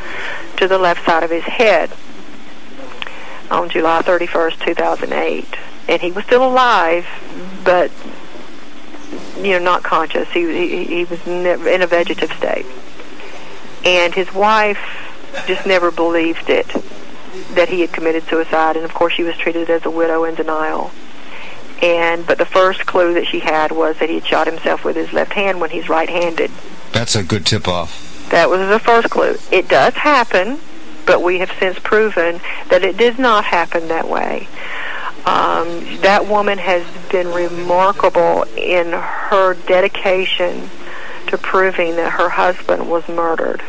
[0.58, 1.92] to the left side of his head
[3.52, 5.46] on July 31st, 2008.
[5.88, 7.06] And he was still alive,
[7.64, 7.92] but,
[9.38, 10.30] you know, not conscious.
[10.30, 12.66] He, he, he was never in a vegetative state.
[13.86, 14.80] And his wife
[15.48, 16.68] just never believed it,
[17.56, 18.76] that he had committed suicide.
[18.76, 20.92] And, of course, she was treated as a widow in denial.
[21.82, 24.96] And but the first clue that she had was that he had shot himself with
[24.98, 26.52] his left hand when he's right-handed.
[26.92, 28.28] That's a good tip off.
[28.32, 29.38] That was the first clue.
[29.52, 30.60] It does happen,
[31.10, 32.40] but we have since proven
[32.70, 34.48] that it does not happen that way.
[35.26, 40.70] Um, that woman has been remarkable in her dedication
[41.26, 43.64] to proving that her husband was murdered.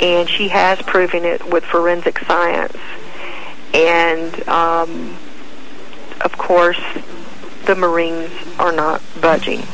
[0.00, 2.78] And she has proven it with forensic science.
[3.74, 5.16] And, um,
[6.20, 6.80] of course,
[7.66, 8.30] the Marines
[8.60, 9.64] are not budging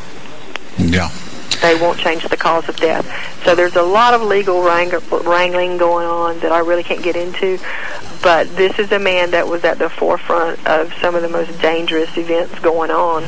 [0.78, 1.10] Yeah.
[1.60, 3.06] They won't change the cause of death.
[3.44, 7.16] So there's a lot of legal wrang- wrangling going on that I really can't get
[7.16, 7.58] into.
[8.22, 11.60] But this is a man that was at the forefront of some of the most
[11.60, 13.24] dangerous events going on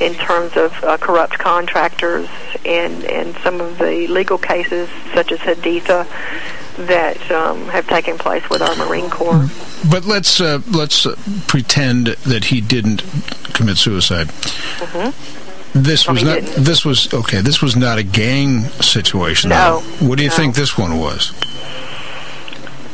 [0.00, 2.28] in terms of uh, corrupt contractors
[2.64, 6.06] and, and some of the legal cases, such as Haditha,
[6.86, 9.48] that um, have taken place with our Marine Corps.
[9.88, 11.14] But let's uh, let's uh,
[11.46, 13.04] pretend that he didn't
[13.52, 14.30] commit suicide.
[15.74, 16.40] This was not.
[16.40, 16.64] didn't.
[16.64, 17.40] This was okay.
[17.40, 19.50] This was not a gang situation.
[19.50, 20.06] No, though.
[20.06, 20.36] What do you no.
[20.36, 21.32] think this one was?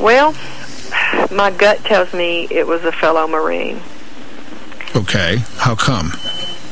[0.01, 0.35] Well,
[1.31, 3.81] my gut tells me it was a fellow Marine.
[4.97, 5.39] Okay.
[5.57, 6.13] How come?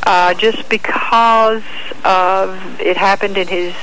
[0.05, 1.63] Uh, just because
[2.05, 3.75] of it happened in his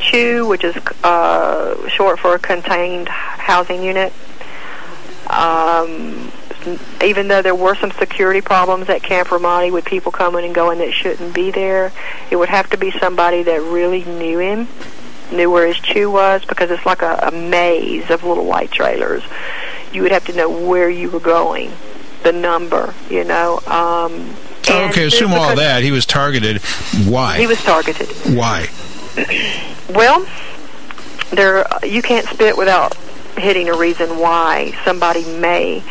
[0.00, 4.12] CHU, which is uh, short for a contained housing unit.
[5.28, 6.32] Um,
[7.02, 10.78] even though there were some security problems at Camp Ramadi with people coming and going
[10.78, 11.92] that shouldn't be there,
[12.30, 14.68] it would have to be somebody that really knew him,
[15.32, 19.22] knew where his CHU was, because it's like a, a maze of little white trailers.
[19.92, 21.72] You would have to know where you were going,
[22.22, 23.60] the number, you know.
[23.66, 24.34] Um,
[24.70, 25.06] and okay.
[25.06, 25.82] Assume all that.
[25.82, 26.60] He was targeted.
[27.06, 27.38] Why?
[27.38, 28.08] He was targeted.
[28.36, 28.68] Why?
[29.88, 30.26] Well,
[31.30, 32.94] there you can't spit without
[33.36, 35.82] hitting a reason why somebody may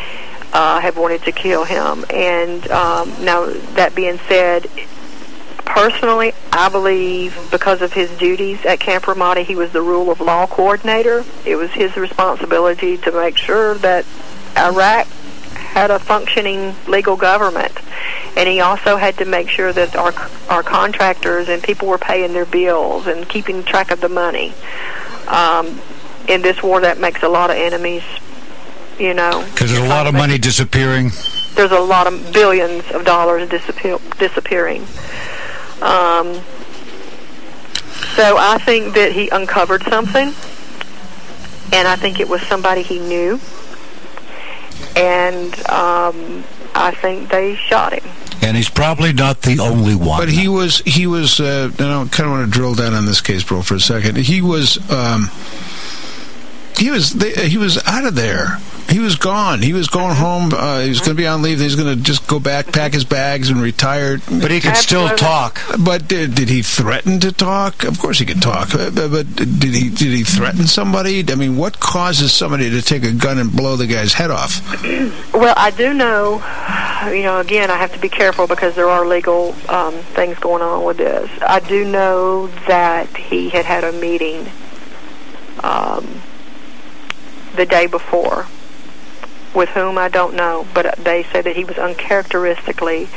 [0.52, 2.04] uh, have wanted to kill him.
[2.10, 4.70] And um, now, that being said,
[5.64, 10.20] personally, I believe because of his duties at Camp Ramadi, he was the rule of
[10.20, 11.24] law coordinator.
[11.44, 14.04] It was his responsibility to make sure that
[14.56, 15.06] Iraq
[15.52, 17.72] had a functioning legal government.
[18.36, 20.12] And he also had to make sure that our
[20.48, 24.54] our contractors and people were paying their bills and keeping track of the money.
[25.26, 25.80] Um,
[26.28, 28.02] in this war, that makes a lot of enemies.
[28.98, 31.10] You know, Because there's a lot of money disappearing.
[31.54, 34.82] there's a lot of billions of dollars disappear, disappearing.
[35.80, 36.40] Um,
[38.16, 40.28] so I think that he uncovered something,
[41.72, 43.38] and I think it was somebody he knew,
[44.96, 46.42] and um,
[46.74, 48.10] I think they shot him.
[48.42, 50.20] And he's probably not the only one.
[50.20, 51.38] But he was he was.
[51.40, 53.80] Uh, and I kind of want to drill down on this case, bro, for a
[53.80, 54.16] second.
[54.16, 54.78] He was.
[54.90, 55.30] Um,
[56.78, 58.58] he was they, he was out of there.
[58.88, 59.60] He was gone.
[59.60, 60.50] He was going home.
[60.50, 61.58] Uh, he was going to be on leave.
[61.58, 64.16] He was going to just go back, pack his bags, and retire.
[64.16, 65.60] But he could still talk.
[65.78, 67.84] But did, did he threaten to talk?
[67.84, 68.74] Of course he could talk.
[68.74, 71.22] Uh, But, but did he did he threaten somebody?
[71.30, 74.62] I mean, what causes somebody to take a gun and blow the guy's head off?
[75.34, 76.36] Well, I do know,
[77.12, 80.62] you know, again, I have to be careful because there are legal um, things going
[80.62, 81.30] on with this.
[81.46, 84.46] I do know that he had had a meeting
[85.62, 86.22] um,
[87.58, 88.46] the day before
[89.54, 93.08] with whom I don't know, but they said that he was uncharacteristically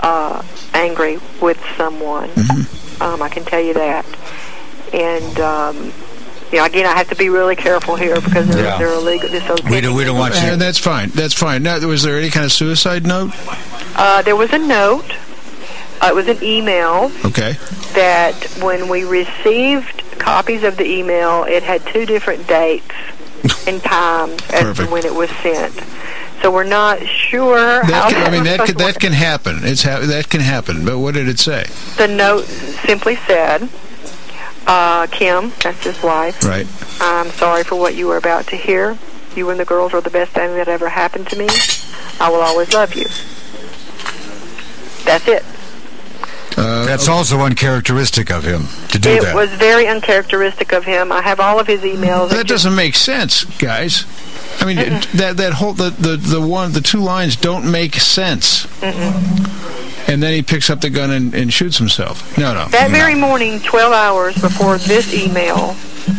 [0.00, 0.42] uh,
[0.74, 2.30] angry with someone.
[3.00, 4.04] Um, I can tell you that.
[4.92, 5.92] And, um,
[6.50, 8.78] you know, again, I have to be really careful here because there, Yeah.
[8.78, 9.28] there are illegal.
[9.28, 10.40] This We don't, we don't want you.
[10.50, 11.08] And that's fine.
[11.10, 11.62] That's fine.
[11.62, 13.30] Now, was there any kind of suicide note?
[13.96, 15.10] Uh, there was a note.
[16.02, 17.56] Uh, it was an email Okay.
[17.94, 22.94] that when we received copies of the email, it had two different dates
[23.66, 25.74] and times as to when it was sent.
[26.42, 27.82] So we're not sure.
[27.84, 29.60] That can, I mean, that can, that can happen.
[29.62, 30.84] It's ha- that can happen.
[30.84, 31.66] But what did it say?
[31.96, 32.46] The note
[32.84, 33.68] simply said,
[34.66, 36.42] uh, "Kim, that's his wife.
[36.42, 36.66] Right.
[37.00, 38.98] I'm sorry for what you were about to hear.
[39.36, 41.48] You and the girls are the best thing that ever happened to me.
[42.18, 43.06] I will always love you."
[45.04, 45.44] That's it.
[46.56, 49.34] Uh, That's also uncharacteristic of him to do It that.
[49.34, 51.10] was very uncharacteristic of him.
[51.12, 52.30] I have all of his emails.
[52.30, 54.04] that doesn't make sense, guys.
[54.60, 57.94] I mean, it- that that whole the, the the one the two lines don't make
[57.96, 58.66] sense.
[60.08, 62.36] And then he picks up the gun and, and shoots himself.
[62.36, 62.66] No, no.
[62.68, 65.74] That very morning, 12 hours before this email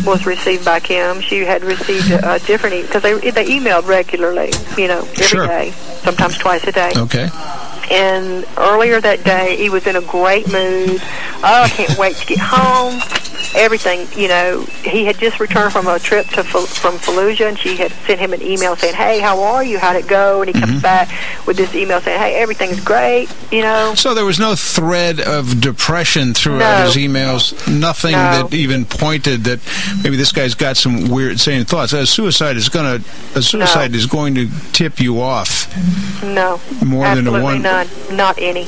[0.06, 3.86] was received by Kim, she had received a, a different email because they they emailed
[3.86, 5.98] regularly, you know, every day, Sure.
[6.04, 6.92] sometimes twice a day.
[6.96, 7.28] Okay.
[7.92, 11.02] And earlier that day, he was in a great mood.
[11.02, 13.00] Oh, I can't wait to get home.
[13.56, 17.76] Everything, you know, he had just returned from a trip to from Fallujah, and she
[17.76, 19.78] had sent him an email saying, "Hey, how are you?
[19.80, 20.72] How'd it go?" And he Mm-hmm.
[20.72, 21.10] comes back
[21.46, 23.94] with this email saying, "Hey, everything's great," you know.
[23.96, 26.86] So there was no thread of depression throughout No.
[26.86, 27.54] his emails.
[27.68, 28.48] Nothing No.
[28.48, 29.60] that even pointed that
[30.04, 31.94] maybe this guy's got some weird, sane thoughts.
[31.94, 33.02] A suicide is gonna
[33.36, 35.68] a suicide is going to tip you off.
[36.24, 38.68] No, More than a one- none, not any.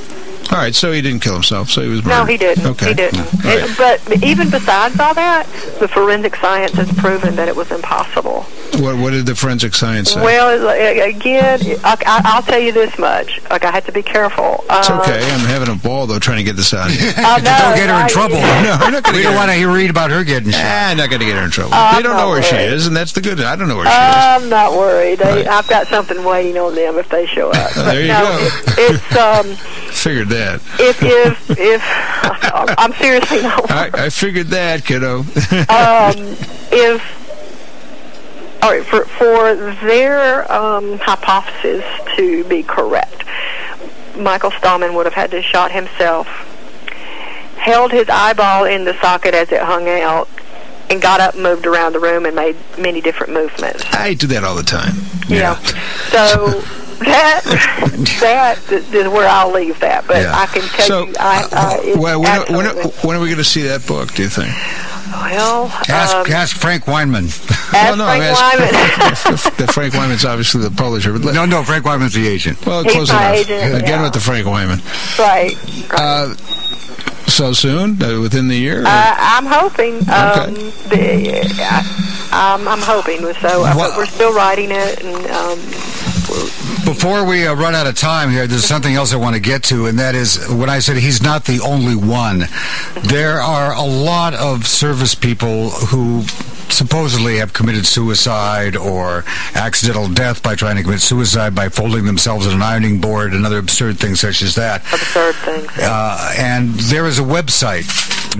[0.51, 1.69] All right, so he didn't kill himself.
[1.69, 2.65] So he was No, he didn't.
[2.65, 2.89] Okay.
[2.89, 3.19] He didn't.
[3.19, 5.47] All It- but even besides all that,
[5.79, 8.43] the forensic science has proven that it was impossible.
[8.77, 10.21] What, what did the forensic science say?
[10.21, 13.41] Well, it's like- again, I, I, I'll tell you this much.
[13.49, 14.63] Like I have to be careful.
[14.69, 15.17] it's Um, okay.
[15.31, 16.87] I'm having a ball though, trying to get this out.
[16.89, 17.11] of here.
[17.17, 18.35] I know, don't get her in trouble.
[18.35, 20.61] no, I'm not going we to don't want to read about her getting shot.
[20.63, 21.71] Ah, I'm not going to get her in trouble.
[21.73, 23.41] Oh, they don't I'm know not where she is, and that's the good.
[23.41, 23.97] I don't know where she is.
[23.97, 25.19] I'm not worried.
[25.19, 25.47] They, Right.
[25.47, 27.71] I've got something waiting on them if they show up.
[27.75, 28.37] There you no, go.
[28.81, 29.45] It, it's um,
[29.95, 30.61] Figured that.
[30.79, 31.81] if if if
[32.77, 35.19] I'm seriously not I, I figured that, kiddo.
[35.19, 35.25] um,
[36.71, 37.25] if
[38.61, 39.55] all right for for
[39.85, 41.83] their um, hypothesis
[42.15, 43.23] to be correct,
[44.17, 46.27] Michael Stahlman would have had to shot himself,
[47.57, 50.29] held his eyeball in the socket as it hung out,
[50.89, 53.83] and got up, moved around the room, and made many different movements.
[53.91, 54.95] I do that all the time.
[55.27, 55.55] Yeah.
[56.09, 56.63] So
[56.99, 57.41] that
[58.21, 60.05] that is where I'll leave that.
[60.07, 60.33] But Yeah.
[60.35, 63.19] I can tell So, you, I, I, it's well, when, are- when, are- when are
[63.19, 64.13] we going to see that book?
[64.13, 64.53] Do you think?
[65.11, 67.25] well, Ask, um, ask Frank Weimann.
[67.27, 69.57] ask Well, no, Frank I'm asking- Weimann.
[69.57, 71.13] the Frank Weimann's obviously the publisher.
[71.17, 72.65] But no, no, Frank Weimann's the agent.
[72.65, 73.35] well, He's close enough.
[73.35, 74.03] agent, Again yeah.
[74.03, 74.81] with the Frank Weimann.
[75.19, 75.55] right.
[75.91, 75.99] right.
[75.99, 76.35] Uh,
[77.27, 78.83] so soon, uh, within the year.
[78.85, 79.95] Uh, I'm hoping.
[80.09, 80.69] Um, Okay.
[80.89, 83.19] the, uh, um, I'm hoping.
[83.41, 85.59] So uh, Well- but we're still writing it, and um,
[86.85, 89.63] Before we uh, run out of time here, there's something else I want to get
[89.65, 92.43] to, and that is when I said he's not the only one.
[93.01, 96.21] There are a lot of service people who
[96.69, 99.23] supposedly have committed suicide or
[99.55, 103.47] accidental death by trying to commit suicide by folding themselves in an ironing board and
[103.47, 104.81] other absurd things such as that.
[104.93, 105.67] absurd things.
[105.79, 107.85] Uh, and there is a website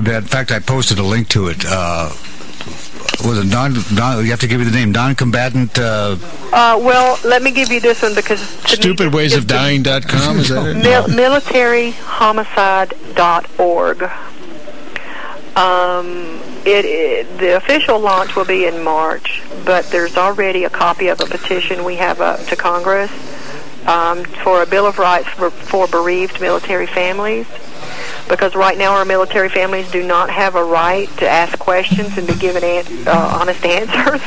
[0.03, 1.65] that, in fact, I posted a link to it.
[1.67, 2.11] Uh,
[3.23, 4.23] was it non, non?
[4.23, 4.91] You have to give me the name.
[4.91, 5.77] Non-combatant.
[5.79, 6.17] Uh,
[6.53, 10.75] Uh, well, let me give you this one because to me, Stupidwaysofdying.com, is that it?
[10.77, 14.03] Mil- militaryhomicide.org.
[15.57, 21.07] Um, it, it the official launch will be in March, but there's already a copy
[21.07, 23.09] of a petition we have up to Congress
[23.87, 27.47] um, for a Bill of Rights for, for bereaved military families.
[28.27, 32.25] Because right now our military families do not have a right to ask questions and
[32.27, 34.21] be given an- uh, honest answers,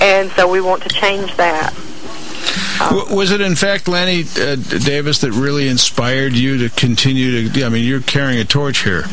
[0.00, 1.74] and so we want to change that.
[2.78, 7.64] W- Was it in fact Lanny uh, Davis that really inspired you to continue to?
[7.64, 9.04] I mean, you're carrying a torch here.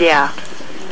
[0.00, 0.32] Yeah.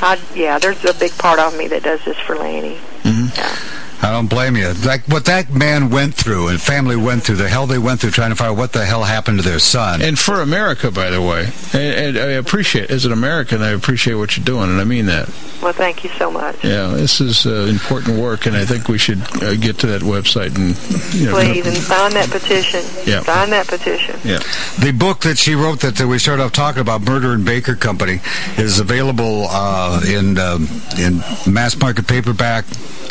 [0.03, 2.79] I, yeah, there's a big part of me that does this for Lanny.
[3.05, 3.57] Yeah.
[4.03, 4.73] I don't blame you.
[4.85, 8.13] Like what that man went through and family went through, the hell they went through
[8.13, 10.01] trying to find out what the hell happened to their son.
[10.01, 14.15] And for America, by the way, and, and I appreciate as an American, I appreciate
[14.15, 15.29] what you're doing, and I mean that.
[15.63, 16.65] Well, thank you so much.
[16.65, 20.01] Yeah, this is uh, important work, and I think we should uh, get to that
[20.01, 20.75] website and
[21.15, 22.81] you know, Please, and sign that petition.
[23.05, 23.21] Yeah.
[23.21, 24.19] Sign that petition.
[24.25, 24.39] yeah.
[24.83, 28.21] The book that she wrote that we started off talking about, Murder in Baker Company,
[28.57, 30.67] is available uh, in um,
[30.99, 32.65] in mass market paperback.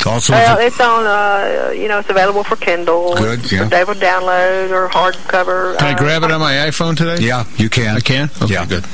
[0.06, 1.06] Also, Well, it's on.
[1.06, 3.16] Uh, you know, it's available for Kindle.
[3.16, 3.64] Good, yeah.
[3.66, 5.78] For David download or hardcover.
[5.78, 7.18] Can I uh, grab it on my iPhone today?
[7.26, 7.96] yeah, you can.
[7.96, 8.30] I can.
[8.42, 8.66] Okay, Yeah.
[8.66, 8.86] good.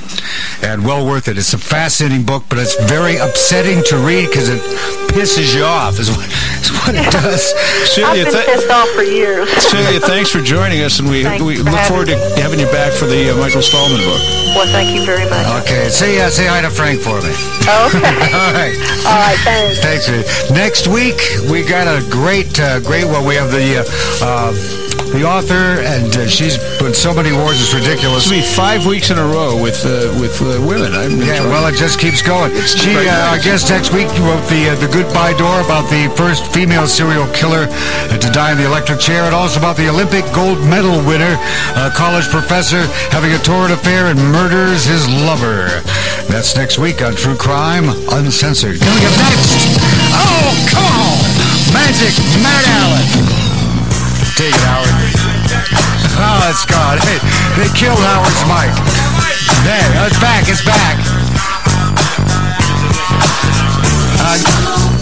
[0.64, 1.38] and well worth it.
[1.38, 4.62] It's a fascinating book, but it's very upsetting to read because it
[5.14, 6.00] pisses you off.
[6.00, 6.26] Is what,
[6.62, 7.54] is what it does.
[7.98, 9.48] I've been th- pissed off for years.
[9.70, 12.60] Cilla, thanks for joining us, and we Thanks we for look having forward to having
[12.60, 14.22] you back for the uh, Michael Stahlman book.
[14.58, 15.46] well, thank you very much.
[15.64, 17.30] Okay, say uh, say hi to Frank for me.
[17.66, 18.30] Okay.
[18.34, 18.76] All right.
[19.06, 19.38] All right.
[19.46, 19.80] Thanks.
[19.82, 20.52] Thanks.
[20.52, 21.20] Next week
[21.50, 23.26] we got a great, uh, great one.
[23.26, 23.86] We have the uh,
[24.24, 24.52] uh,
[25.12, 27.60] the author, and uh, she's won so many awards.
[27.62, 28.26] It's ridiculous.
[28.28, 30.94] This will be five weeks in a row with uh, with uh, women.
[30.96, 31.76] I'm Yeah, enjoying well, it.
[31.76, 32.52] it just keeps going.
[32.66, 33.44] She, uh, I nice.
[33.46, 37.68] guess next week wrote the uh, the Goodbye Door about the first female serial killer
[37.70, 41.36] uh, to die in the electric chair, and also about the Olympic gold medal winner,
[41.76, 45.68] a college professor having a torrid affair and murders his lover.
[46.32, 48.80] That's next week on True Crime Uncensored.
[48.80, 49.80] Coming up next.
[50.18, 51.14] Oh, come on,
[51.76, 53.06] Magic Matt Allen.
[54.40, 54.96] Take it, Howard.
[56.16, 56.98] Oh, it's gone.
[57.04, 57.20] Hey,
[57.60, 58.72] they killed Howard's mic.
[59.68, 60.96] There, it's back, it's back.
[64.24, 64.95] Uh,